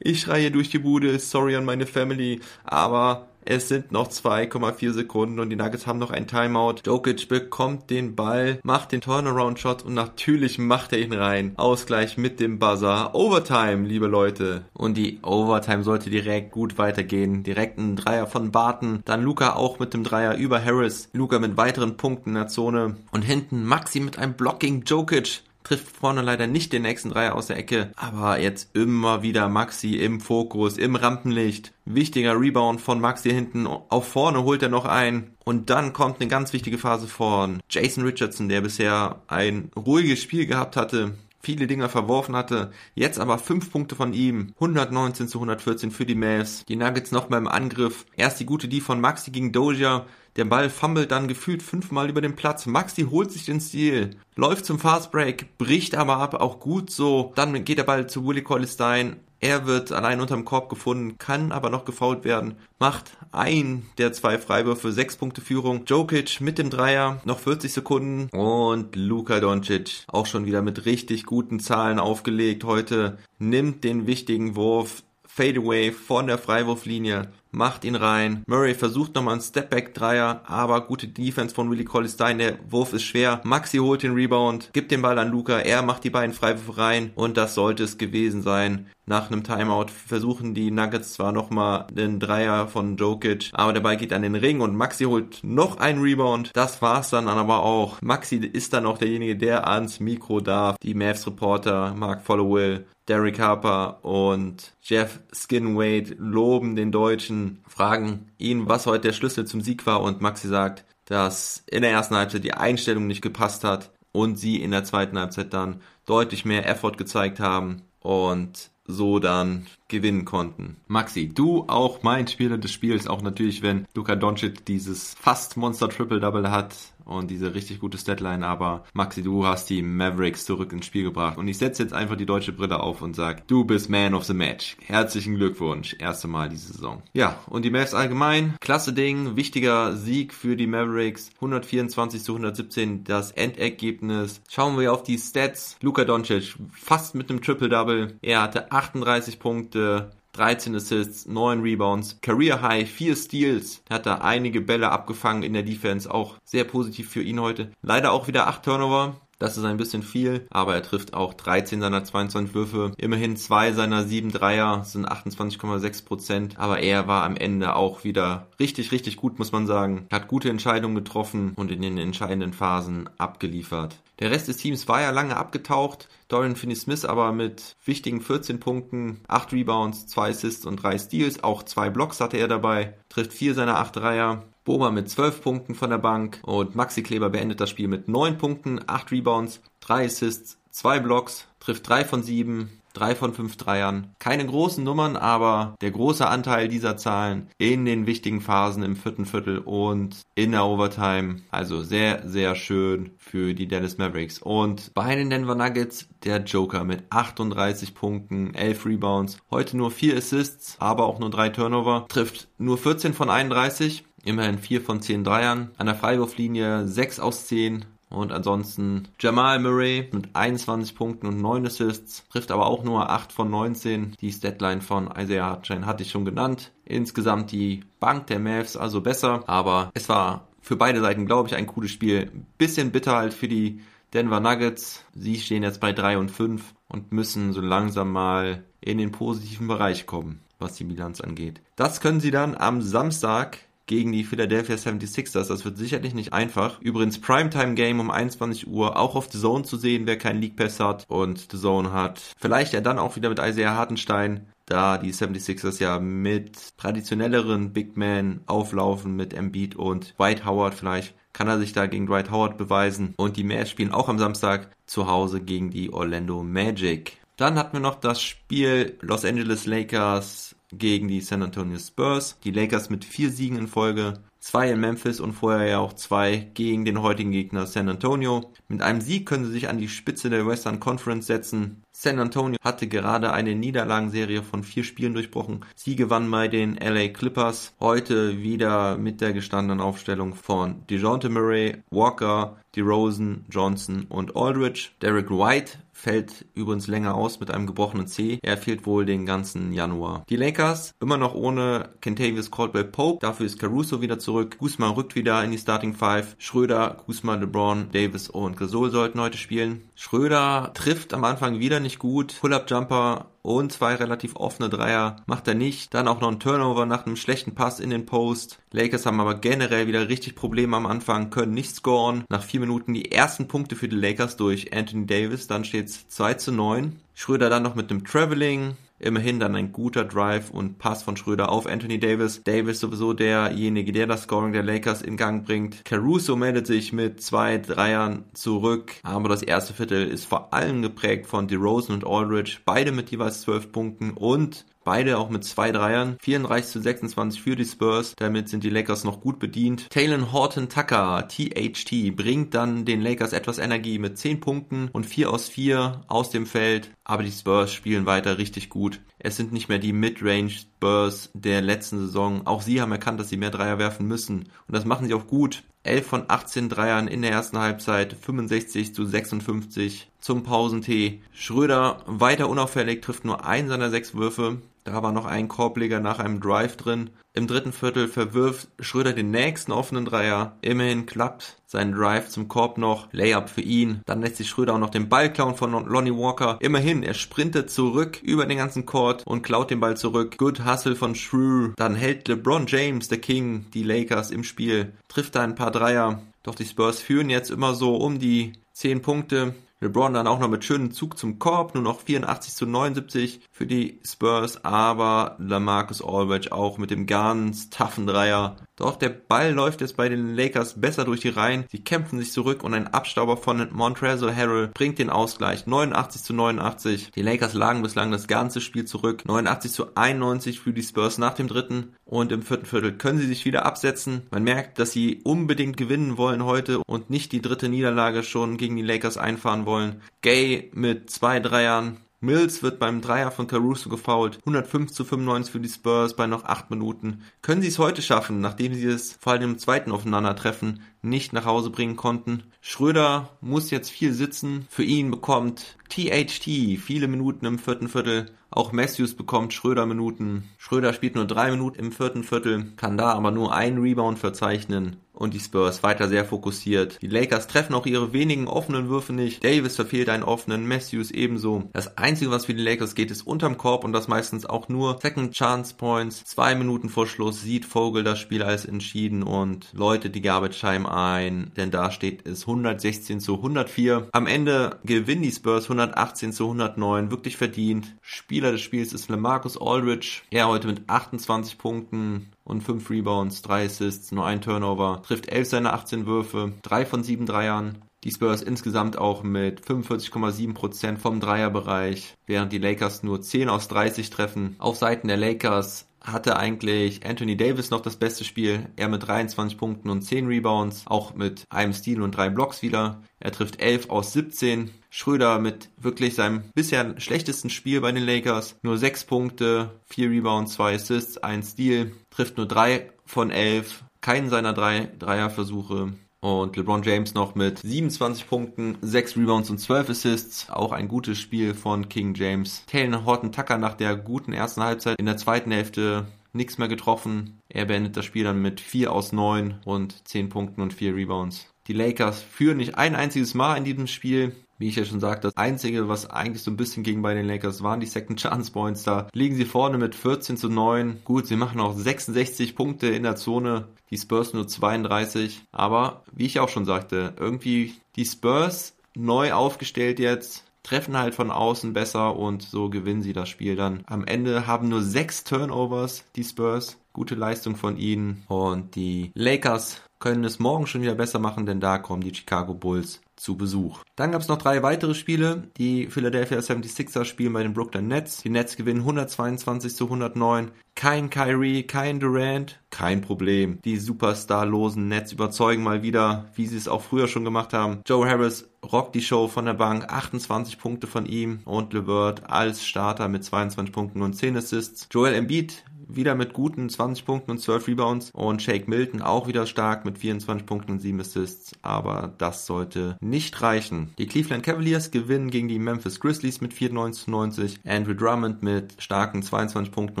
Ich 0.00 0.20
schreie 0.20 0.50
durch 0.50 0.70
die 0.70 0.78
Bude. 0.78 1.18
Sorry 1.18 1.56
an 1.56 1.64
meine 1.64 1.86
Family. 1.86 2.40
Aber 2.64 3.28
es 3.46 3.68
sind 3.68 3.92
noch 3.92 4.08
2,4 4.08 4.92
Sekunden 4.92 5.38
und 5.38 5.50
die 5.50 5.56
Nuggets 5.56 5.86
haben 5.86 5.98
noch 5.98 6.10
ein 6.10 6.26
Timeout. 6.26 6.76
Jokic 6.86 7.28
bekommt 7.28 7.90
den 7.90 8.16
Ball, 8.16 8.58
macht 8.62 8.92
den 8.92 9.02
Turnaround-Shot 9.02 9.82
und 9.82 9.94
natürlich 9.94 10.58
macht 10.58 10.92
er 10.92 10.98
ihn 11.00 11.12
rein. 11.12 11.52
Ausgleich 11.56 12.16
mit 12.16 12.40
dem 12.40 12.58
Buzzer. 12.58 13.14
Overtime, 13.14 13.86
liebe 13.86 14.06
Leute. 14.06 14.64
Und 14.72 14.96
die 14.96 15.18
Overtime 15.22 15.84
sollte 15.84 16.08
direkt 16.08 16.52
gut 16.52 16.78
weitergehen. 16.78 17.42
Direkt 17.42 17.78
ein 17.78 17.96
Dreier 17.96 18.26
von 18.26 18.50
Barton. 18.50 19.02
Dann 19.04 19.22
Luca 19.22 19.54
auch 19.54 19.78
mit 19.78 19.92
dem 19.92 20.04
Dreier 20.04 20.36
über 20.36 20.64
Harris. 20.64 21.10
Luca 21.12 21.38
mit 21.38 21.56
weiteren 21.58 21.96
Punkten 21.98 22.30
in 22.30 22.36
der 22.36 22.48
Zone. 22.48 22.96
Und 23.10 23.22
hinten 23.22 23.64
Maxi 23.64 24.00
mit 24.00 24.18
einem 24.18 24.34
Blocking 24.34 24.84
Jokic 24.86 25.42
trifft 25.64 25.88
vorne 25.88 26.22
leider 26.22 26.46
nicht 26.46 26.72
den 26.72 26.82
nächsten 26.82 27.08
Dreier 27.08 27.34
aus 27.34 27.48
der 27.48 27.56
Ecke, 27.56 27.90
aber 27.96 28.38
jetzt 28.38 28.76
immer 28.76 29.22
wieder 29.22 29.48
Maxi 29.48 29.96
im 29.96 30.20
Fokus, 30.20 30.78
im 30.78 30.94
Rampenlicht. 30.94 31.72
Wichtiger 31.86 32.38
Rebound 32.38 32.80
von 32.80 33.00
Maxi 33.00 33.30
hinten, 33.30 33.66
auf 33.66 34.08
vorne 34.08 34.44
holt 34.44 34.62
er 34.62 34.68
noch 34.68 34.84
ein. 34.84 35.34
Und 35.44 35.68
dann 35.70 35.92
kommt 35.92 36.20
eine 36.20 36.28
ganz 36.28 36.52
wichtige 36.52 36.78
Phase 36.78 37.06
von 37.06 37.60
Jason 37.68 38.04
Richardson, 38.04 38.48
der 38.48 38.60
bisher 38.60 39.22
ein 39.26 39.70
ruhiges 39.76 40.22
Spiel 40.22 40.46
gehabt 40.46 40.76
hatte, 40.76 41.18
viele 41.44 41.66
Dinger 41.66 41.88
verworfen 41.88 42.34
hatte. 42.34 42.72
Jetzt 42.94 43.20
aber 43.20 43.38
fünf 43.38 43.70
Punkte 43.70 43.96
von 43.96 44.12
ihm. 44.12 44.52
119 44.54 45.28
zu 45.28 45.38
114 45.38 45.90
für 45.90 46.06
die 46.06 46.14
Mavs. 46.14 46.64
Die 46.66 46.76
Nuggets 46.76 47.12
nochmal 47.12 47.40
im 47.40 47.48
Angriff. 47.48 48.06
Erst 48.16 48.40
die 48.40 48.46
gute 48.46 48.68
die 48.68 48.80
von 48.80 49.00
Maxi 49.00 49.30
gegen 49.30 49.52
Doja. 49.52 50.06
Der 50.36 50.44
Ball 50.44 50.68
fummelt 50.68 51.12
dann 51.12 51.28
gefühlt 51.28 51.62
fünfmal 51.62 52.08
über 52.08 52.20
den 52.20 52.34
Platz. 52.34 52.66
Maxi 52.66 53.02
holt 53.02 53.30
sich 53.30 53.44
den 53.44 53.60
Stil, 53.60 54.16
läuft 54.34 54.64
zum 54.64 54.80
Fastbreak, 54.80 55.58
bricht 55.58 55.94
aber 55.94 56.16
ab, 56.16 56.34
auch 56.34 56.58
gut 56.58 56.90
so. 56.90 57.32
Dann 57.36 57.64
geht 57.64 57.78
der 57.78 57.84
Ball 57.84 58.08
zu 58.08 58.26
Willie 58.26 58.42
Colley 58.42 58.66
Stein. 58.66 59.16
Er 59.44 59.66
wird 59.66 59.92
allein 59.92 60.22
unterm 60.22 60.46
Korb 60.46 60.70
gefunden, 60.70 61.18
kann 61.18 61.52
aber 61.52 61.68
noch 61.68 61.84
gefault 61.84 62.24
werden. 62.24 62.54
Macht 62.78 63.10
ein 63.30 63.84
der 63.98 64.14
zwei 64.14 64.38
Freiwürfe, 64.38 64.90
sechs 64.90 65.16
Punkte 65.16 65.42
Führung. 65.42 65.84
Jokic 65.84 66.40
mit 66.40 66.56
dem 66.56 66.70
Dreier, 66.70 67.20
noch 67.26 67.40
40 67.40 67.70
Sekunden. 67.70 68.30
Und 68.34 68.96
Luka 68.96 69.40
Doncic 69.40 70.06
auch 70.06 70.24
schon 70.24 70.46
wieder 70.46 70.62
mit 70.62 70.86
richtig 70.86 71.26
guten 71.26 71.60
Zahlen 71.60 71.98
aufgelegt 71.98 72.64
heute. 72.64 73.18
Nimmt 73.38 73.84
den 73.84 74.06
wichtigen 74.06 74.56
Wurf. 74.56 75.02
Fadeaway 75.26 75.92
von 75.92 76.26
der 76.26 76.38
Freiwurflinie 76.38 77.28
macht 77.54 77.84
ihn 77.84 77.94
rein. 77.94 78.42
Murray 78.46 78.74
versucht 78.74 79.14
nochmal 79.14 79.34
einen 79.34 79.42
Stepback-Dreier, 79.42 80.42
aber 80.44 80.82
gute 80.82 81.08
Defense 81.08 81.54
von 81.54 81.70
Willie 81.70 81.84
Colley 81.84 82.08
Stein. 82.08 82.38
Der 82.38 82.58
Wurf 82.68 82.92
ist 82.92 83.04
schwer. 83.04 83.40
Maxi 83.44 83.78
holt 83.78 84.02
den 84.02 84.14
Rebound, 84.14 84.70
gibt 84.72 84.90
den 84.90 85.02
Ball 85.02 85.18
an 85.18 85.30
Luca. 85.30 85.60
Er 85.60 85.82
macht 85.82 86.04
die 86.04 86.10
beiden 86.10 86.34
Freiwürfe 86.34 86.76
rein 86.78 87.12
und 87.14 87.36
das 87.36 87.54
sollte 87.54 87.84
es 87.84 87.98
gewesen 87.98 88.42
sein. 88.42 88.86
Nach 89.06 89.30
einem 89.30 89.44
Timeout 89.44 89.88
versuchen 89.88 90.54
die 90.54 90.70
Nuggets 90.70 91.12
zwar 91.12 91.32
nochmal 91.32 91.86
den 91.92 92.20
Dreier 92.20 92.68
von 92.68 92.96
Jokic, 92.96 93.50
aber 93.52 93.74
der 93.74 93.82
Ball 93.82 93.98
geht 93.98 94.14
an 94.14 94.22
den 94.22 94.34
Ring 94.34 94.62
und 94.62 94.74
Maxi 94.74 95.04
holt 95.04 95.40
noch 95.42 95.76
einen 95.76 96.00
Rebound. 96.00 96.50
Das 96.54 96.80
war's 96.80 97.10
dann 97.10 97.28
aber 97.28 97.62
auch. 97.62 98.00
Maxi 98.00 98.36
ist 98.36 98.72
dann 98.72 98.86
auch 98.86 98.96
derjenige, 98.96 99.36
der 99.36 99.68
ans 99.68 100.00
Mikro 100.00 100.40
darf. 100.40 100.76
Die 100.82 100.94
Mavs 100.94 101.26
Reporter 101.26 101.94
Mark 101.94 102.22
Followill 102.22 102.86
Derek 103.08 103.38
Harper 103.38 104.02
und 104.02 104.72
Jeff 104.82 105.20
Skinwade 105.30 106.14
loben 106.18 106.74
den 106.74 106.90
Deutschen, 106.90 107.43
fragen 107.66 108.30
ihn, 108.38 108.68
was 108.68 108.86
heute 108.86 109.08
der 109.08 109.12
Schlüssel 109.12 109.46
zum 109.46 109.60
Sieg 109.60 109.86
war 109.86 110.02
und 110.02 110.20
Maxi 110.20 110.48
sagt, 110.48 110.84
dass 111.06 111.64
in 111.70 111.82
der 111.82 111.90
ersten 111.90 112.16
Halbzeit 112.16 112.44
die 112.44 112.54
Einstellung 112.54 113.06
nicht 113.06 113.22
gepasst 113.22 113.64
hat 113.64 113.90
und 114.12 114.36
sie 114.36 114.62
in 114.62 114.70
der 114.70 114.84
zweiten 114.84 115.18
Halbzeit 115.18 115.52
dann 115.52 115.80
deutlich 116.06 116.44
mehr 116.44 116.68
Effort 116.68 116.96
gezeigt 116.96 117.40
haben 117.40 117.82
und 118.00 118.70
so 118.86 119.18
dann 119.18 119.66
gewinnen 119.88 120.24
konnten. 120.24 120.76
Maxi, 120.86 121.28
du 121.32 121.64
auch 121.68 122.02
mein 122.02 122.28
Spieler 122.28 122.58
des 122.58 122.72
Spiels, 122.72 123.06
auch 123.06 123.22
natürlich, 123.22 123.62
wenn 123.62 123.86
Luka 123.94 124.14
Doncic 124.14 124.64
dieses 124.66 125.14
fast 125.14 125.56
Monster 125.56 125.88
Triple 125.88 126.20
Double 126.20 126.50
hat 126.50 126.74
und 127.04 127.30
diese 127.30 127.54
richtig 127.54 127.80
gute 127.80 127.98
Statline, 127.98 128.46
aber 128.46 128.84
Maxi, 128.92 129.22
du 129.22 129.46
hast 129.46 129.70
die 129.70 129.82
Mavericks 129.82 130.44
zurück 130.44 130.72
ins 130.72 130.86
Spiel 130.86 131.04
gebracht 131.04 131.38
und 131.38 131.48
ich 131.48 131.58
setze 131.58 131.82
jetzt 131.82 131.92
einfach 131.92 132.16
die 132.16 132.26
deutsche 132.26 132.52
Brille 132.52 132.80
auf 132.80 133.02
und 133.02 133.14
sag, 133.14 133.46
du 133.48 133.64
bist 133.64 133.90
Man 133.90 134.14
of 134.14 134.24
the 134.24 134.34
Match. 134.34 134.76
Herzlichen 134.84 135.36
Glückwunsch, 135.36 135.96
erste 135.98 136.28
Mal 136.28 136.48
diese 136.48 136.72
Saison. 136.72 137.02
Ja, 137.12 137.38
und 137.46 137.64
die 137.64 137.70
Mavs 137.70 137.94
allgemein, 137.94 138.54
klasse 138.60 138.92
Ding, 138.92 139.36
wichtiger 139.36 139.96
Sieg 139.96 140.32
für 140.34 140.56
die 140.56 140.66
Mavericks, 140.66 141.30
124 141.36 142.22
zu 142.22 142.32
117 142.32 143.04
das 143.04 143.32
Endergebnis. 143.32 144.40
Schauen 144.48 144.78
wir 144.78 144.92
auf 144.92 145.02
die 145.02 145.18
Stats. 145.18 145.76
Luka 145.80 146.04
Doncic 146.04 146.56
fast 146.72 147.14
mit 147.14 147.30
einem 147.30 147.42
Triple 147.42 147.68
Double. 147.68 148.18
Er 148.22 148.42
hatte 148.42 148.70
38 148.72 149.38
Punkte, 149.38 150.10
13 150.34 150.74
Assists, 150.74 151.26
9 151.26 151.60
Rebounds, 151.60 152.20
Career 152.20 152.60
High, 152.60 152.88
4 152.88 153.16
Steals. 153.16 153.82
Hat 153.88 154.06
da 154.06 154.16
einige 154.16 154.60
Bälle 154.60 154.90
abgefangen 154.90 155.42
in 155.42 155.52
der 155.52 155.62
Defense, 155.62 156.12
auch 156.12 156.36
sehr 156.44 156.64
positiv 156.64 157.08
für 157.08 157.22
ihn 157.22 157.40
heute. 157.40 157.70
Leider 157.82 158.12
auch 158.12 158.28
wieder 158.28 158.46
8 158.48 158.64
Turnover. 158.64 159.16
Das 159.38 159.56
ist 159.56 159.64
ein 159.64 159.76
bisschen 159.76 160.02
viel, 160.02 160.46
aber 160.50 160.74
er 160.74 160.82
trifft 160.82 161.14
auch 161.14 161.34
13 161.34 161.80
seiner 161.80 162.04
22 162.04 162.54
Würfe. 162.54 162.92
Immerhin 162.96 163.36
zwei 163.36 163.72
seiner 163.72 164.04
7 164.04 164.30
Dreier 164.30 164.84
sind 164.84 165.10
28,6 165.10 166.04
Prozent. 166.04 166.58
Aber 166.58 166.80
er 166.80 167.08
war 167.08 167.24
am 167.24 167.36
Ende 167.36 167.76
auch 167.76 168.04
wieder 168.04 168.48
richtig, 168.60 168.92
richtig 168.92 169.16
gut, 169.16 169.38
muss 169.38 169.52
man 169.52 169.66
sagen. 169.66 170.06
Hat 170.12 170.28
gute 170.28 170.50
Entscheidungen 170.50 170.94
getroffen 170.94 171.52
und 171.56 171.70
in 171.70 171.82
den 171.82 171.98
entscheidenden 171.98 172.52
Phasen 172.52 173.10
abgeliefert. 173.18 173.96
Der 174.20 174.30
Rest 174.30 174.46
des 174.46 174.58
Teams 174.58 174.86
war 174.86 175.00
ja 175.00 175.10
lange 175.10 175.36
abgetaucht. 175.36 176.08
Dorian 176.28 176.56
Finney-Smith 176.56 177.04
aber 177.04 177.32
mit 177.32 177.74
wichtigen 177.84 178.20
14 178.20 178.60
Punkten, 178.60 179.20
8 179.26 179.52
Rebounds, 179.52 180.06
2 180.06 180.30
Assists 180.30 180.66
und 180.66 180.76
3 180.76 180.98
Steals. 180.98 181.42
Auch 181.42 181.64
2 181.64 181.90
Blocks 181.90 182.20
hatte 182.20 182.36
er 182.36 182.48
dabei. 182.48 182.94
Trifft 183.08 183.32
4 183.32 183.54
seiner 183.54 183.78
8 183.78 183.96
Dreier. 183.96 184.44
Boma 184.64 184.90
mit 184.90 185.10
12 185.10 185.42
Punkten 185.42 185.74
von 185.74 185.90
der 185.90 185.98
Bank 185.98 186.40
und 186.42 186.74
Maxi 186.74 187.02
Kleber 187.02 187.28
beendet 187.28 187.60
das 187.60 187.68
Spiel 187.68 187.86
mit 187.86 188.08
9 188.08 188.38
Punkten, 188.38 188.80
8 188.86 189.12
Rebounds, 189.12 189.60
3 189.80 190.06
Assists, 190.06 190.58
2 190.70 191.00
Blocks, 191.00 191.46
trifft 191.60 191.86
3 191.86 192.06
von 192.06 192.22
7, 192.22 192.70
3 192.94 193.14
von 193.14 193.34
5 193.34 193.56
Dreiern. 193.58 194.14
Keine 194.18 194.46
großen 194.46 194.82
Nummern, 194.82 195.16
aber 195.16 195.74
der 195.82 195.90
große 195.90 196.26
Anteil 196.26 196.68
dieser 196.68 196.96
Zahlen 196.96 197.50
in 197.58 197.84
den 197.84 198.06
wichtigen 198.06 198.40
Phasen 198.40 198.82
im 198.82 198.96
vierten 198.96 199.26
Viertel 199.26 199.58
und 199.58 200.22
in 200.34 200.52
der 200.52 200.64
Overtime. 200.64 201.42
Also 201.50 201.82
sehr, 201.82 202.26
sehr 202.26 202.54
schön 202.54 203.10
für 203.18 203.52
die 203.52 203.68
Dallas 203.68 203.98
Mavericks. 203.98 204.38
Und 204.38 204.94
bei 204.94 205.14
den 205.14 205.28
Denver 205.28 205.56
Nuggets 205.56 206.08
der 206.24 206.42
Joker 206.42 206.84
mit 206.84 207.02
38 207.10 207.94
Punkten, 207.94 208.54
11 208.54 208.86
Rebounds, 208.86 209.38
heute 209.50 209.76
nur 209.76 209.90
4 209.90 210.16
Assists, 210.16 210.76
aber 210.78 211.04
auch 211.04 211.18
nur 211.18 211.30
3 211.30 211.50
Turnover, 211.50 212.06
trifft 212.08 212.48
nur 212.56 212.78
14 212.78 213.12
von 213.12 213.28
31 213.28 214.04
immerhin 214.24 214.58
4 214.58 214.80
von 214.80 215.00
10 215.00 215.24
Dreiern. 215.24 215.70
An 215.78 215.86
der 215.86 215.94
Freiwurflinie 215.94 216.86
6 216.86 217.20
aus 217.20 217.46
10. 217.46 217.84
Und 218.10 218.32
ansonsten 218.32 219.08
Jamal 219.18 219.58
Murray 219.58 220.08
mit 220.12 220.28
21 220.34 220.94
Punkten 220.94 221.26
und 221.26 221.40
9 221.40 221.66
Assists, 221.66 222.24
trifft 222.28 222.52
aber 222.52 222.66
auch 222.66 222.84
nur 222.84 223.10
8 223.10 223.32
von 223.32 223.50
19. 223.50 224.14
Die 224.20 224.32
Statline 224.32 224.82
von 224.82 225.10
Isaiah 225.18 225.46
Hartstein 225.46 225.86
hatte 225.86 226.04
ich 226.04 226.10
schon 226.10 226.24
genannt. 226.24 226.70
Insgesamt 226.84 227.50
die 227.50 227.82
Bank 227.98 228.28
der 228.28 228.38
Mavs 228.38 228.76
also 228.76 229.00
besser, 229.00 229.42
aber 229.48 229.90
es 229.94 230.08
war 230.08 230.46
für 230.60 230.76
beide 230.76 231.00
Seiten, 231.00 231.26
glaube 231.26 231.48
ich, 231.48 231.56
ein 231.56 231.66
cooles 231.66 231.90
Spiel. 231.90 232.30
Bisschen 232.56 232.92
bitter 232.92 233.16
halt 233.16 233.34
für 233.34 233.48
die 233.48 233.80
Denver 234.14 234.40
Nuggets. 234.40 235.04
Sie 235.14 235.38
stehen 235.38 235.64
jetzt 235.64 235.80
bei 235.80 235.92
3 235.92 236.18
und 236.18 236.30
5 236.30 236.72
und 236.88 237.12
müssen 237.12 237.52
so 237.52 237.60
langsam 237.60 238.12
mal 238.12 238.62
in 238.80 238.98
den 238.98 239.10
positiven 239.10 239.66
Bereich 239.66 240.06
kommen, 240.06 240.40
was 240.58 240.76
die 240.76 240.84
Bilanz 240.84 241.20
angeht. 241.20 241.60
Das 241.74 242.00
können 242.00 242.20
sie 242.20 242.30
dann 242.30 242.54
am 242.54 242.80
Samstag 242.80 243.58
gegen 243.86 244.12
die 244.12 244.24
Philadelphia 244.24 244.76
76ers. 244.76 245.48
Das 245.48 245.64
wird 245.64 245.76
sicherlich 245.76 246.14
nicht 246.14 246.32
einfach. 246.32 246.80
Übrigens 246.80 247.20
Primetime 247.20 247.74
Game 247.74 248.00
um 248.00 248.10
21 248.10 248.66
Uhr 248.66 248.98
auch 248.98 249.14
auf 249.14 249.30
The 249.30 249.40
Zone 249.40 249.64
zu 249.64 249.76
sehen, 249.76 250.06
wer 250.06 250.18
keinen 250.18 250.40
League 250.40 250.56
Pass 250.56 250.80
hat. 250.80 251.04
Und 251.08 251.48
The 251.50 251.58
Zone 251.58 251.92
hat 251.92 252.20
vielleicht 252.38 252.72
ja 252.72 252.80
dann 252.80 252.98
auch 252.98 253.16
wieder 253.16 253.28
mit 253.28 253.38
Isaiah 253.38 253.74
Hartenstein, 253.74 254.46
da 254.66 254.98
die 254.98 255.12
76ers 255.12 255.82
ja 255.82 255.98
mit 255.98 256.76
traditionelleren 256.78 257.72
Big 257.72 257.96
Men 257.96 258.40
auflaufen 258.46 259.14
mit 259.14 259.34
Embiid 259.34 259.76
und 259.76 260.18
Dwight 260.18 260.44
Howard 260.46 260.74
vielleicht 260.74 261.14
kann 261.34 261.48
er 261.48 261.58
sich 261.58 261.74
da 261.74 261.86
gegen 261.86 262.06
Dwight 262.06 262.30
Howard 262.30 262.56
beweisen. 262.56 263.12
Und 263.16 263.36
die 263.36 263.44
Mavs 263.44 263.68
spielen 263.68 263.92
auch 263.92 264.08
am 264.08 264.18
Samstag 264.18 264.70
zu 264.86 265.06
Hause 265.06 265.42
gegen 265.42 265.70
die 265.70 265.92
Orlando 265.92 266.42
Magic. 266.42 267.18
Dann 267.36 267.58
hatten 267.58 267.74
wir 267.74 267.80
noch 267.80 267.96
das 267.96 268.22
Spiel 268.22 268.96
Los 269.00 269.24
Angeles 269.24 269.66
Lakers 269.66 270.54
gegen 270.78 271.08
die 271.08 271.20
San 271.20 271.42
Antonio 271.42 271.78
Spurs. 271.78 272.38
Die 272.44 272.50
Lakers 272.50 272.90
mit 272.90 273.04
vier 273.04 273.30
Siegen 273.30 273.56
in 273.56 273.68
Folge, 273.68 274.14
zwei 274.40 274.70
in 274.70 274.80
Memphis 274.80 275.20
und 275.20 275.32
vorher 275.32 275.68
ja 275.68 275.78
auch 275.78 275.92
zwei 275.92 276.50
gegen 276.54 276.84
den 276.84 277.00
heutigen 277.00 277.30
Gegner 277.30 277.66
San 277.66 277.88
Antonio. 277.88 278.52
Mit 278.68 278.82
einem 278.82 279.00
Sieg 279.00 279.26
können 279.26 279.44
sie 279.44 279.52
sich 279.52 279.68
an 279.68 279.78
die 279.78 279.88
Spitze 279.88 280.30
der 280.30 280.46
Western 280.46 280.80
Conference 280.80 281.26
setzen. 281.26 281.83
San 281.96 282.18
Antonio 282.18 282.58
hatte 282.60 282.88
gerade 282.88 283.32
eine 283.32 283.54
Niederlagenserie 283.54 284.42
von 284.42 284.64
vier 284.64 284.82
Spielen 284.82 285.14
durchbrochen. 285.14 285.64
Sie 285.76 285.94
gewann 285.94 286.28
bei 286.28 286.48
den 286.48 286.76
LA 286.76 287.06
Clippers. 287.08 287.72
Heute 287.78 288.42
wieder 288.42 288.98
mit 288.98 289.20
der 289.20 289.32
gestandenen 289.32 289.80
Aufstellung 289.80 290.34
von 290.34 290.84
DeJounte 290.88 291.28
Murray, 291.28 291.84
Walker, 291.90 292.56
DeRozan, 292.74 293.44
Johnson 293.48 294.06
und 294.08 294.36
Aldridge. 294.36 294.90
Derek 295.00 295.30
White 295.30 295.78
fällt 295.92 296.44
übrigens 296.54 296.88
länger 296.88 297.14
aus 297.14 297.40
mit 297.40 297.50
einem 297.50 297.66
gebrochenen 297.66 298.06
C. 298.06 298.38
Er 298.42 298.58
fehlt 298.58 298.84
wohl 298.84 299.06
den 299.06 299.24
ganzen 299.24 299.72
Januar. 299.72 300.24
Die 300.28 300.36
Lakers 300.36 300.92
immer 301.00 301.16
noch 301.16 301.34
ohne 301.34 301.90
Kentavious 302.00 302.50
Caldwell 302.50 302.84
Pope. 302.84 303.20
Dafür 303.20 303.46
ist 303.46 303.58
Caruso 303.58 304.02
wieder 304.02 304.18
zurück. 304.18 304.58
Guzman 304.58 304.90
rückt 304.90 305.14
wieder 305.14 305.42
in 305.44 305.52
die 305.52 305.58
Starting 305.58 305.94
Five. 305.94 306.34
Schröder, 306.38 307.02
Guzman, 307.06 307.40
LeBron, 307.40 307.90
Davis 307.92 308.28
und 308.28 308.56
Gasol 308.56 308.90
sollten 308.90 309.20
heute 309.20 309.38
spielen. 309.38 309.88
Schröder 309.94 310.72
trifft 310.74 311.14
am 311.14 311.24
Anfang 311.24 311.60
wieder 311.60 311.80
nicht 311.84 312.00
gut. 312.00 312.36
Pull-up-Jumper 312.40 313.30
und 313.42 313.72
zwei 313.72 313.94
relativ 313.94 314.34
offene 314.34 314.68
Dreier 314.68 315.22
macht 315.26 315.46
er 315.46 315.54
nicht. 315.54 315.94
Dann 315.94 316.08
auch 316.08 316.20
noch 316.20 316.32
ein 316.32 316.40
Turnover 316.40 316.86
nach 316.86 317.06
einem 317.06 317.14
schlechten 317.14 317.54
Pass 317.54 317.78
in 317.78 317.90
den 317.90 318.06
Post. 318.06 318.58
Lakers 318.72 319.06
haben 319.06 319.20
aber 319.20 319.36
generell 319.36 319.86
wieder 319.86 320.08
richtig 320.08 320.34
Probleme 320.34 320.76
am 320.76 320.86
Anfang, 320.86 321.30
können 321.30 321.54
nicht 321.54 321.76
scoren. 321.76 322.24
Nach 322.28 322.42
vier 322.42 322.60
Minuten 322.60 322.94
die 322.94 323.12
ersten 323.12 323.46
Punkte 323.46 323.76
für 323.76 323.88
die 323.88 323.96
Lakers 323.96 324.36
durch 324.36 324.72
Anthony 324.74 325.06
Davis. 325.06 325.46
Dann 325.46 325.64
steht 325.64 325.86
es 325.86 326.08
2 326.08 326.34
zu 326.34 326.50
9. 326.50 326.98
Schröder 327.14 327.48
dann 327.48 327.62
noch 327.62 327.76
mit 327.76 327.90
einem 327.90 328.04
Traveling, 328.04 328.76
Immerhin 328.98 329.40
dann 329.40 329.54
ein 329.54 329.72
guter 329.72 330.04
Drive 330.04 330.50
und 330.50 330.78
Pass 330.78 331.02
von 331.02 331.16
Schröder 331.16 331.50
auf 331.50 331.66
Anthony 331.66 331.98
Davis. 331.98 332.42
Davis 332.44 332.80
sowieso 332.80 333.12
derjenige, 333.12 333.92
der 333.92 334.06
das 334.06 334.22
Scoring 334.22 334.52
der 334.52 334.62
Lakers 334.62 335.02
in 335.02 335.16
Gang 335.16 335.44
bringt. 335.44 335.84
Caruso 335.84 336.36
meldet 336.36 336.66
sich 336.66 336.92
mit 336.92 337.20
zwei 337.20 337.58
Dreiern 337.58 338.24
zurück. 338.34 338.92
Aber 339.02 339.28
das 339.28 339.42
erste 339.42 339.74
Viertel 339.74 340.06
ist 340.06 340.26
vor 340.26 340.54
allem 340.54 340.80
geprägt 340.82 341.26
von 341.26 341.48
DeRozan 341.48 341.96
und 341.96 342.06
Aldridge. 342.06 342.58
Beide 342.64 342.92
mit 342.92 343.10
jeweils 343.10 343.40
zwölf 343.40 343.72
Punkten 343.72 344.12
und 344.12 344.64
Beide 344.84 345.18
auch 345.18 345.30
mit 345.30 345.44
zwei 345.44 345.72
Dreiern. 345.72 346.16
34 346.20 346.72
zu 346.72 346.80
26 346.80 347.42
für 347.42 347.56
die 347.56 347.64
Spurs. 347.64 348.14
Damit 348.16 348.48
sind 348.48 348.64
die 348.64 348.70
Lakers 348.70 349.04
noch 349.04 349.20
gut 349.20 349.38
bedient. 349.38 349.88
Taylor 349.90 350.32
Horton 350.32 350.68
Tucker, 350.68 351.26
THT, 351.26 352.14
bringt 352.14 352.54
dann 352.54 352.84
den 352.84 353.00
Lakers 353.00 353.32
etwas 353.32 353.58
Energie 353.58 353.98
mit 353.98 354.18
10 354.18 354.40
Punkten 354.40 354.90
und 354.92 355.06
4 355.06 355.30
aus 355.30 355.48
4 355.48 356.02
aus 356.06 356.30
dem 356.30 356.46
Feld. 356.46 356.90
Aber 357.02 357.22
die 357.22 357.32
Spurs 357.32 357.72
spielen 357.72 358.06
weiter 358.06 358.38
richtig 358.38 358.68
gut. 358.68 359.00
Es 359.18 359.36
sind 359.36 359.52
nicht 359.52 359.70
mehr 359.70 359.78
die 359.78 359.94
Midrange 359.94 360.50
Spurs 360.50 361.30
der 361.32 361.62
letzten 361.62 361.98
Saison. 361.98 362.46
Auch 362.46 362.60
sie 362.60 362.82
haben 362.82 362.92
erkannt, 362.92 363.18
dass 363.18 363.30
sie 363.30 363.38
mehr 363.38 363.50
Dreier 363.50 363.78
werfen 363.78 364.06
müssen. 364.06 364.50
Und 364.68 364.76
das 364.76 364.84
machen 364.84 365.06
sie 365.06 365.14
auch 365.14 365.26
gut. 365.26 365.62
11 365.84 366.06
von 366.06 366.24
18 366.28 366.68
Dreiern 366.68 367.08
in 367.08 367.22
der 367.22 367.30
ersten 367.30 367.58
Halbzeit, 367.58 368.14
65 368.14 368.94
zu 368.94 369.04
56 369.04 370.10
zum 370.24 370.42
Pausentee. 370.42 371.20
Schröder 371.34 371.98
weiter 372.06 372.48
unauffällig, 372.48 373.02
trifft 373.02 373.26
nur 373.26 373.44
einen 373.44 373.68
seiner 373.68 373.90
sechs 373.90 374.14
Würfe. 374.14 374.56
Da 374.82 375.02
war 375.02 375.12
noch 375.12 375.26
ein 375.26 375.48
Korbleger 375.48 376.00
nach 376.00 376.18
einem 376.18 376.40
Drive 376.40 376.78
drin. 376.78 377.10
Im 377.34 377.46
dritten 377.46 377.74
Viertel 377.74 378.08
verwirft 378.08 378.68
Schröder 378.80 379.12
den 379.12 379.30
nächsten 379.30 379.70
offenen 379.70 380.06
Dreier. 380.06 380.56
Immerhin 380.62 381.04
klappt 381.04 381.56
sein 381.66 381.92
Drive 381.92 382.30
zum 382.30 382.48
Korb 382.48 382.78
noch. 382.78 383.08
Layup 383.12 383.50
für 383.50 383.60
ihn. 383.60 384.00
Dann 384.06 384.22
lässt 384.22 384.36
sich 384.36 384.48
Schröder 384.48 384.72
auch 384.72 384.78
noch 384.78 384.88
den 384.88 385.10
Ball 385.10 385.30
klauen 385.30 385.56
von 385.56 385.72
Lonnie 385.72 386.16
Walker. 386.16 386.56
Immerhin, 386.60 387.02
er 387.02 387.14
sprintet 387.14 387.70
zurück 387.70 388.22
über 388.22 388.46
den 388.46 388.56
ganzen 388.56 388.86
Court 388.86 389.26
und 389.26 389.42
klaut 389.42 389.70
den 389.70 389.80
Ball 389.80 389.98
zurück. 389.98 390.38
Good 390.38 390.64
Hustle 390.64 390.96
von 390.96 391.14
Shrew. 391.14 391.72
Dann 391.76 391.96
hält 391.96 392.28
LeBron 392.28 392.66
James, 392.66 393.08
der 393.08 393.18
King, 393.18 393.66
die 393.74 393.82
Lakers 393.82 394.30
im 394.30 394.42
Spiel. 394.42 394.94
Trifft 395.08 395.34
da 395.34 395.42
ein 395.42 395.54
paar 395.54 395.70
Dreier. 395.70 396.22
Doch 396.44 396.54
die 396.54 396.64
Spurs 396.64 397.00
führen 397.00 397.28
jetzt 397.28 397.50
immer 397.50 397.74
so 397.74 397.96
um 397.96 398.18
die 398.18 398.54
10 398.72 399.02
Punkte. 399.02 399.54
LeBron 399.84 400.14
dann 400.14 400.26
auch 400.26 400.38
noch 400.38 400.48
mit 400.48 400.64
schönem 400.64 400.92
Zug 400.92 401.18
zum 401.18 401.38
Korb, 401.38 401.74
nur 401.74 401.84
noch 401.84 402.00
84 402.00 402.54
zu 402.54 402.66
79 402.66 403.40
für 403.52 403.66
die 403.66 404.00
Spurs, 404.04 404.64
aber 404.64 405.36
Lamarcus 405.38 406.02
Aldridge 406.02 406.52
auch 406.52 406.78
mit 406.78 406.90
dem 406.90 407.06
ganz 407.06 407.70
toughen 407.70 408.06
Dreier 408.06 408.56
Doch 408.76 408.96
der 408.96 409.08
Ball 409.08 409.52
läuft 409.52 409.80
jetzt 409.80 409.96
bei 409.96 410.08
den 410.08 410.34
Lakers 410.34 410.80
besser 410.80 411.04
durch 411.04 411.20
die 411.20 411.28
Reihen. 411.28 411.64
Sie 411.70 411.84
kämpfen 411.84 412.18
sich 412.18 412.32
zurück 412.32 412.64
und 412.64 412.74
ein 412.74 412.88
Abstauber 412.88 413.36
von 413.36 413.68
Montrezl 413.70 414.34
Harrell 414.34 414.68
bringt 414.74 414.98
den 414.98 415.10
Ausgleich. 415.10 415.66
89 415.66 416.22
zu 416.22 416.34
89. 416.34 417.12
Die 417.12 417.22
Lakers 417.22 417.54
lagen 417.54 417.82
bislang 417.82 418.10
das 418.10 418.26
ganze 418.26 418.60
Spiel 418.60 418.84
zurück. 418.84 419.24
89 419.26 419.70
zu 419.70 419.96
91 419.96 420.60
für 420.60 420.72
die 420.72 420.82
Spurs 420.82 421.18
nach 421.18 421.34
dem 421.34 421.46
dritten. 421.46 421.94
Und 422.04 422.32
im 422.32 422.42
vierten 422.42 422.66
Viertel 422.66 422.92
können 422.92 423.18
sie 423.18 423.26
sich 423.26 423.44
wieder 423.44 423.64
absetzen. 423.64 424.22
Man 424.30 424.42
merkt, 424.42 424.78
dass 424.78 424.90
sie 424.92 425.20
unbedingt 425.22 425.76
gewinnen 425.76 426.18
wollen 426.18 426.44
heute 426.44 426.80
und 426.86 427.10
nicht 427.10 427.32
die 427.32 427.42
dritte 427.42 427.68
Niederlage 427.68 428.22
schon 428.22 428.56
gegen 428.56 428.76
die 428.76 428.82
Lakers 428.82 429.16
einfahren 429.16 429.66
wollen. 429.66 430.02
Gay 430.20 430.70
mit 430.74 431.10
zwei 431.10 431.38
Dreiern, 431.40 431.98
Mills 432.24 432.62
wird 432.62 432.78
beim 432.78 433.02
Dreier 433.02 433.30
von 433.30 433.46
Caruso 433.46 433.90
gefoult. 433.90 434.38
105 434.40 434.90
zu 434.90 435.04
95 435.04 435.52
für 435.52 435.60
die 435.60 435.68
Spurs 435.68 436.16
bei 436.16 436.26
noch 436.26 436.44
8 436.44 436.70
Minuten. 436.70 437.22
Können 437.42 437.60
sie 437.60 437.68
es 437.68 437.78
heute 437.78 438.00
schaffen, 438.00 438.40
nachdem 438.40 438.74
sie 438.74 438.86
es 438.86 439.18
vor 439.20 439.34
allem 439.34 439.50
im 439.50 439.58
zweiten 439.58 439.92
Aufeinandertreffen 439.92 440.80
nicht 441.02 441.34
nach 441.34 441.44
Hause 441.44 441.70
bringen 441.70 441.96
konnten? 441.96 442.44
Schröder 442.62 443.28
muss 443.42 443.70
jetzt 443.70 443.90
viel 443.90 444.14
sitzen. 444.14 444.66
Für 444.70 444.84
ihn 444.84 445.10
bekommt 445.10 445.76
THT 445.90 446.44
viele 446.80 447.08
Minuten 447.08 447.44
im 447.44 447.58
vierten 447.58 447.88
Viertel. 447.88 448.30
Auch 448.50 448.72
Matthews 448.72 449.14
bekommt 449.14 449.52
Schröder 449.52 449.84
Minuten. 449.84 450.48
Schröder 450.56 450.94
spielt 450.94 451.16
nur 451.16 451.26
drei 451.26 451.50
Minuten 451.50 451.78
im 451.78 451.92
vierten 451.92 452.24
Viertel, 452.24 452.72
kann 452.76 452.96
da 452.96 453.12
aber 453.12 453.32
nur 453.32 453.52
einen 453.52 453.82
Rebound 453.82 454.18
verzeichnen 454.18 454.96
und 455.14 455.32
die 455.32 455.40
Spurs 455.40 455.82
weiter 455.82 456.08
sehr 456.08 456.24
fokussiert. 456.24 457.00
Die 457.00 457.06
Lakers 457.06 457.46
treffen 457.46 457.74
auch 457.74 457.86
ihre 457.86 458.12
wenigen 458.12 458.48
offenen 458.48 458.88
Würfe 458.88 459.12
nicht. 459.12 459.44
Davis 459.44 459.76
verfehlt 459.76 460.08
einen 460.08 460.22
offenen, 460.22 460.66
Matthews 460.66 461.10
ebenso. 461.10 461.70
Das 461.72 461.96
Einzige, 461.96 462.30
was 462.30 462.46
für 462.46 462.54
die 462.54 462.62
Lakers 462.62 462.94
geht, 462.94 463.10
ist 463.10 463.26
unterm 463.26 463.56
Korb 463.56 463.84
und 463.84 463.92
das 463.92 464.08
meistens 464.08 464.44
auch 464.44 464.68
nur 464.68 464.98
Second 465.00 465.32
Chance 465.34 465.74
Points. 465.76 466.24
Zwei 466.24 466.54
Minuten 466.54 466.88
vor 466.88 467.06
Schluss 467.06 467.42
sieht 467.42 467.64
Vogel 467.64 468.04
das 468.04 468.18
Spiel 468.18 468.42
als 468.42 468.64
entschieden 468.64 469.22
und 469.22 469.68
läutet 469.72 470.14
die 470.14 470.22
Garbage 470.22 470.58
Time 470.58 470.90
ein, 470.92 471.52
denn 471.56 471.70
da 471.70 471.90
steht 471.90 472.26
es 472.26 472.42
116 472.42 473.20
zu 473.20 473.36
104. 473.36 474.08
Am 474.12 474.26
Ende 474.26 474.78
gewinnen 474.84 475.22
die 475.22 475.32
Spurs 475.32 475.64
118 475.64 476.32
zu 476.32 476.44
109, 476.44 477.10
wirklich 477.10 477.36
verdient. 477.36 477.94
Spieler 478.00 478.52
des 478.52 478.60
Spiels 478.60 478.92
ist 478.92 479.08
LeMarcus 479.08 479.60
Aldridge. 479.60 480.22
Er 480.30 480.48
heute 480.48 480.66
mit 480.66 480.88
28 480.88 481.58
Punkten, 481.58 482.30
und 482.44 482.62
5 482.62 482.88
Rebounds, 482.90 483.42
3 483.42 483.66
Assists, 483.66 484.12
nur 484.12 484.26
ein 484.26 484.40
Turnover, 484.40 485.02
trifft 485.02 485.28
11 485.28 485.48
seiner 485.48 485.72
18 485.74 486.06
Würfe, 486.06 486.52
3 486.62 486.86
von 486.86 487.02
7 487.02 487.26
Dreiern. 487.26 487.78
Die 488.04 488.10
Spurs 488.10 488.42
insgesamt 488.42 488.98
auch 488.98 489.22
mit 489.22 489.62
45,7% 489.62 490.98
vom 490.98 491.20
Dreierbereich, 491.20 492.14
während 492.26 492.52
die 492.52 492.58
Lakers 492.58 493.02
nur 493.02 493.22
10 493.22 493.48
aus 493.48 493.68
30 493.68 494.10
treffen. 494.10 494.56
Auf 494.58 494.76
Seiten 494.76 495.08
der 495.08 495.16
Lakers 495.16 495.86
hatte 496.04 496.36
eigentlich 496.36 497.04
Anthony 497.04 497.36
Davis 497.36 497.70
noch 497.70 497.80
das 497.80 497.96
beste 497.96 498.24
Spiel. 498.24 498.68
Er 498.76 498.88
mit 498.88 499.06
23 499.06 499.58
Punkten 499.58 499.90
und 499.90 500.02
10 500.02 500.26
Rebounds, 500.26 500.86
auch 500.86 501.14
mit 501.14 501.44
einem 501.48 501.72
Steal 501.72 502.02
und 502.02 502.12
drei 502.12 502.28
Blocks 502.28 502.62
wieder. 502.62 503.02
Er 503.18 503.32
trifft 503.32 503.60
11 503.60 503.90
aus 503.90 504.12
17. 504.12 504.70
Schröder 504.90 505.38
mit 505.38 505.70
wirklich 505.76 506.14
seinem 506.14 506.44
bisher 506.54 507.00
schlechtesten 507.00 507.50
Spiel 507.50 507.80
bei 507.80 507.90
den 507.90 508.04
Lakers. 508.04 508.56
Nur 508.62 508.78
6 508.78 509.04
Punkte, 509.04 509.80
4 509.86 510.10
Rebounds, 510.10 510.54
2 510.54 510.74
Assists, 510.74 511.18
1 511.18 511.52
Steal. 511.52 511.92
Trifft 512.10 512.36
nur 512.36 512.46
3 512.46 512.92
von 513.06 513.30
11. 513.30 513.84
Keinen 514.00 514.28
seiner 514.28 514.52
drei 514.52 514.90
Dreierversuche. 514.98 515.94
Und 516.24 516.56
LeBron 516.56 516.82
James 516.82 517.12
noch 517.12 517.34
mit 517.34 517.58
27 517.58 518.26
Punkten, 518.26 518.78
6 518.80 519.18
Rebounds 519.18 519.50
und 519.50 519.58
12 519.58 519.90
Assists. 519.90 520.48
Auch 520.48 520.72
ein 520.72 520.88
gutes 520.88 521.18
Spiel 521.20 521.52
von 521.52 521.90
King 521.90 522.14
James. 522.14 522.64
Taylor 522.64 523.04
Horton 523.04 523.30
Tucker 523.30 523.58
nach 523.58 523.74
der 523.74 523.94
guten 523.94 524.32
ersten 524.32 524.62
Halbzeit 524.62 524.98
in 524.98 525.04
der 525.04 525.18
zweiten 525.18 525.50
Hälfte 525.50 526.06
nichts 526.32 526.56
mehr 526.56 526.68
getroffen. 526.68 527.42
Er 527.50 527.66
beendet 527.66 527.98
das 527.98 528.06
Spiel 528.06 528.24
dann 528.24 528.40
mit 528.40 528.62
4 528.62 528.90
aus 528.90 529.12
9 529.12 529.60
und 529.66 530.08
10 530.08 530.30
Punkten 530.30 530.62
und 530.62 530.72
4 530.72 530.96
Rebounds. 530.96 531.46
Die 531.66 531.74
Lakers 531.74 532.22
führen 532.22 532.56
nicht 532.56 532.74
ein 532.78 532.96
einziges 532.96 533.34
Mal 533.34 533.58
in 533.58 533.64
diesem 533.64 533.86
Spiel. 533.86 534.34
Wie 534.58 534.68
ich 534.68 534.76
ja 534.76 534.84
schon 534.84 535.00
sagte, 535.00 535.28
das 535.28 535.36
Einzige, 535.36 535.88
was 535.88 536.08
eigentlich 536.08 536.42
so 536.42 536.50
ein 536.50 536.56
bisschen 536.56 536.82
gegen 536.82 537.02
bei 537.02 537.14
den 537.14 537.26
Lakers 537.26 537.62
waren, 537.62 537.80
die 537.80 537.86
Second 537.86 538.20
Chance 538.20 538.52
Points. 538.52 538.84
Da 538.84 539.08
liegen 539.12 539.36
sie 539.36 539.44
vorne 539.44 539.78
mit 539.78 539.94
14 539.94 540.36
zu 540.36 540.48
9. 540.48 541.00
Gut, 541.04 541.26
sie 541.26 541.36
machen 541.36 541.60
auch 541.60 541.74
66 541.74 542.54
Punkte 542.54 542.88
in 542.88 543.02
der 543.02 543.16
Zone 543.16 543.66
die 543.90 543.98
Spurs 543.98 544.32
nur 544.32 544.48
32. 544.48 545.42
Aber 545.52 546.02
wie 546.12 546.26
ich 546.26 546.40
auch 546.40 546.48
schon 546.48 546.64
sagte, 546.64 547.14
irgendwie 547.18 547.74
die 547.96 548.04
Spurs 548.04 548.76
neu 548.94 549.32
aufgestellt 549.32 549.98
jetzt, 549.98 550.44
treffen 550.62 550.96
halt 550.96 551.14
von 551.14 551.30
außen 551.30 551.72
besser 551.72 552.16
und 552.16 552.42
so 552.42 552.70
gewinnen 552.70 553.02
sie 553.02 553.12
das 553.12 553.28
Spiel 553.28 553.54
dann. 553.54 553.82
Am 553.86 554.04
Ende 554.04 554.46
haben 554.46 554.68
nur 554.68 554.82
sechs 554.82 555.24
Turnovers 555.24 556.04
die 556.16 556.24
Spurs. 556.24 556.78
Gute 556.92 557.16
Leistung 557.16 557.56
von 557.56 557.76
ihnen. 557.76 558.24
Und 558.28 558.76
die 558.76 559.10
Lakers 559.14 559.80
können 559.98 560.24
es 560.24 560.38
morgen 560.38 560.66
schon 560.66 560.82
wieder 560.82 560.94
besser 560.94 561.18
machen, 561.18 561.46
denn 561.46 561.60
da 561.60 561.78
kommen 561.78 562.02
die 562.02 562.14
Chicago 562.14 562.54
Bulls 562.54 563.00
zu 563.16 563.36
Besuch. 563.36 563.80
Dann 563.96 564.12
gab 564.12 564.22
es 564.22 564.28
noch 564.28 564.38
drei 564.38 564.62
weitere 564.62 564.94
Spiele. 564.94 565.48
Die 565.56 565.86
Philadelphia 565.86 566.38
76ers 566.38 567.04
spielen 567.04 567.32
bei 567.32 567.42
den 567.42 567.54
Brooklyn 567.54 567.88
Nets. 567.88 568.22
Die 568.22 568.30
Nets 568.30 568.56
gewinnen 568.56 568.80
122 568.80 569.74
zu 569.74 569.84
109. 569.84 570.50
Kein 570.74 571.08
Kyrie, 571.08 571.62
kein 571.62 572.00
Durant, 572.00 572.60
kein 572.70 573.00
Problem. 573.00 573.60
Die 573.64 573.76
superstarlosen 573.76 574.88
Nets 574.88 575.12
überzeugen 575.12 575.62
mal 575.62 575.82
wieder, 575.82 576.30
wie 576.34 576.46
sie 576.46 576.56
es 576.56 576.66
auch 576.66 576.82
früher 576.82 577.06
schon 577.06 577.24
gemacht 577.24 577.52
haben. 577.52 577.80
Joe 577.86 578.08
Harris 578.08 578.50
rockt 578.64 578.94
die 578.96 579.02
Show 579.02 579.28
von 579.28 579.44
der 579.44 579.54
Bank, 579.54 579.84
28 579.88 580.58
Punkte 580.58 580.88
von 580.88 581.06
ihm 581.06 581.40
und 581.44 581.72
LeVert 581.72 582.28
als 582.28 582.64
Starter 582.64 583.08
mit 583.08 583.22
22 583.22 583.72
Punkten 583.72 584.02
und 584.02 584.14
10 584.14 584.36
Assists. 584.36 584.88
Joel 584.90 585.14
Embiid 585.14 585.64
wieder 585.96 586.14
mit 586.14 586.32
guten 586.32 586.68
20 586.68 587.04
Punkten 587.04 587.32
und 587.32 587.38
12 587.38 587.68
Rebounds. 587.68 588.10
Und 588.12 588.42
Shake 588.42 588.68
Milton 588.68 589.02
auch 589.02 589.26
wieder 589.26 589.46
stark 589.46 589.84
mit 589.84 589.98
24 589.98 590.46
Punkten 590.46 590.72
und 590.72 590.80
7 590.80 591.00
Assists, 591.00 591.52
aber 591.62 592.12
das 592.18 592.46
sollte 592.46 592.96
nicht 593.00 593.40
reichen. 593.42 593.92
Die 593.98 594.06
Cleveland 594.06 594.42
Cavaliers 594.42 594.90
gewinnen 594.90 595.30
gegen 595.30 595.48
die 595.48 595.58
Memphis 595.58 596.00
Grizzlies 596.00 596.40
mit 596.40 596.52
94 596.52 597.04
zu 597.04 597.10
90, 597.10 597.60
Andrew 597.64 597.94
Drummond 597.94 598.42
mit 598.42 598.74
starken 598.78 599.22
22 599.22 599.72
Punkten 599.72 600.00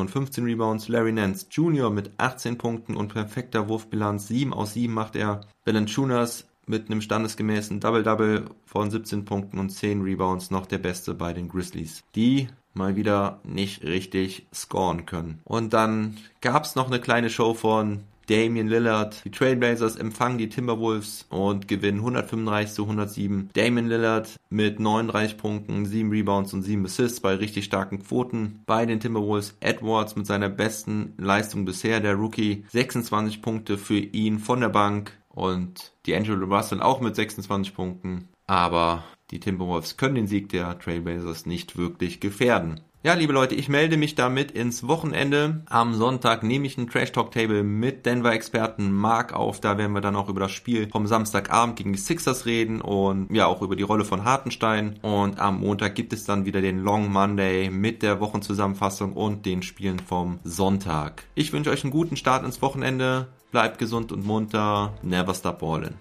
und 0.00 0.10
15 0.10 0.44
Rebounds, 0.44 0.88
Larry 0.88 1.12
Nance 1.12 1.46
Jr. 1.50 1.90
mit 1.90 2.10
18 2.18 2.58
Punkten 2.58 2.96
und 2.96 3.12
perfekter 3.12 3.68
Wurfbilanz, 3.68 4.28
7 4.28 4.52
aus 4.52 4.74
7 4.74 4.92
macht 4.92 5.16
er, 5.16 5.40
Valanciunas 5.64 6.46
mit 6.66 6.90
einem 6.90 7.00
standesgemäßen 7.00 7.80
Double-Double 7.80 8.46
von 8.64 8.90
17 8.90 9.24
Punkten 9.24 9.58
und 9.58 9.70
10 9.70 10.02
Rebounds 10.02 10.50
noch 10.50 10.66
der 10.66 10.78
Beste 10.78 11.14
bei 11.14 11.32
den 11.32 11.48
Grizzlies. 11.48 12.02
Die 12.14 12.48
mal 12.74 12.96
wieder 12.96 13.40
nicht 13.44 13.84
richtig 13.84 14.46
scoren 14.52 15.06
können. 15.06 15.40
Und 15.44 15.72
dann 15.72 16.16
gab's 16.40 16.74
noch 16.74 16.88
eine 16.88 17.00
kleine 17.00 17.30
Show 17.30 17.54
von 17.54 18.00
Damian 18.26 18.68
Lillard. 18.68 19.22
Die 19.24 19.30
Trailblazers 19.30 19.96
empfangen 19.96 20.38
die 20.38 20.48
Timberwolves 20.48 21.26
und 21.28 21.68
gewinnen 21.68 21.98
135 21.98 22.74
zu 22.74 22.82
107. 22.82 23.50
Damian 23.52 23.88
Lillard 23.88 24.36
mit 24.48 24.80
39 24.80 25.36
Punkten, 25.36 25.84
7 25.86 26.10
Rebounds 26.10 26.54
und 26.54 26.62
7 26.62 26.84
Assists 26.86 27.20
bei 27.20 27.34
richtig 27.34 27.66
starken 27.66 28.02
Quoten. 28.02 28.62
Bei 28.66 28.86
den 28.86 29.00
Timberwolves 29.00 29.56
Edwards 29.60 30.16
mit 30.16 30.26
seiner 30.26 30.48
besten 30.48 31.12
Leistung 31.18 31.64
bisher, 31.64 32.00
der 32.00 32.14
Rookie. 32.14 32.64
26 32.72 33.42
Punkte 33.42 33.76
für 33.76 33.98
ihn 33.98 34.38
von 34.38 34.60
der 34.60 34.70
Bank 34.70 35.12
und 35.34 35.92
die 36.06 36.14
Angelo 36.14 36.46
Russell 36.46 36.80
auch 36.80 37.00
mit 37.00 37.16
26 37.16 37.74
Punkten. 37.74 38.28
Aber 38.46 39.04
die 39.30 39.40
Timberwolves 39.40 39.96
können 39.96 40.14
den 40.14 40.26
Sieg 40.26 40.48
der 40.50 40.78
Trailblazers 40.78 41.46
nicht 41.46 41.76
wirklich 41.76 42.20
gefährden. 42.20 42.80
Ja, 43.04 43.12
liebe 43.12 43.34
Leute, 43.34 43.54
ich 43.54 43.68
melde 43.68 43.98
mich 43.98 44.14
damit 44.14 44.50
ins 44.50 44.88
Wochenende. 44.88 45.62
Am 45.68 45.92
Sonntag 45.92 46.42
nehme 46.42 46.66
ich 46.66 46.78
ein 46.78 46.88
Trash 46.88 47.12
Talk 47.12 47.32
Table 47.32 47.62
mit 47.62 48.06
Denver-Experten 48.06 48.90
Mark 48.90 49.34
auf. 49.34 49.60
Da 49.60 49.76
werden 49.76 49.92
wir 49.92 50.00
dann 50.00 50.16
auch 50.16 50.30
über 50.30 50.40
das 50.40 50.52
Spiel 50.52 50.88
vom 50.90 51.06
Samstagabend 51.06 51.76
gegen 51.76 51.92
die 51.92 51.98
Sixers 51.98 52.46
reden 52.46 52.80
und 52.80 53.30
ja 53.30 53.44
auch 53.44 53.60
über 53.60 53.76
die 53.76 53.82
Rolle 53.82 54.06
von 54.06 54.24
Hartenstein. 54.24 54.98
Und 55.02 55.38
am 55.38 55.60
Montag 55.60 55.96
gibt 55.96 56.14
es 56.14 56.24
dann 56.24 56.46
wieder 56.46 56.62
den 56.62 56.78
Long 56.78 57.12
Monday 57.12 57.68
mit 57.68 58.02
der 58.02 58.20
Wochenzusammenfassung 58.20 59.12
und 59.12 59.44
den 59.44 59.62
Spielen 59.62 59.98
vom 59.98 60.38
Sonntag. 60.42 61.24
Ich 61.34 61.52
wünsche 61.52 61.68
euch 61.68 61.84
einen 61.84 61.92
guten 61.92 62.16
Start 62.16 62.42
ins 62.42 62.62
Wochenende. 62.62 63.28
Bleibt 63.54 63.78
gesund 63.78 64.10
und 64.10 64.26
munter. 64.26 64.94
Never 65.02 65.32
stop 65.32 65.60
ballin'. 65.60 65.94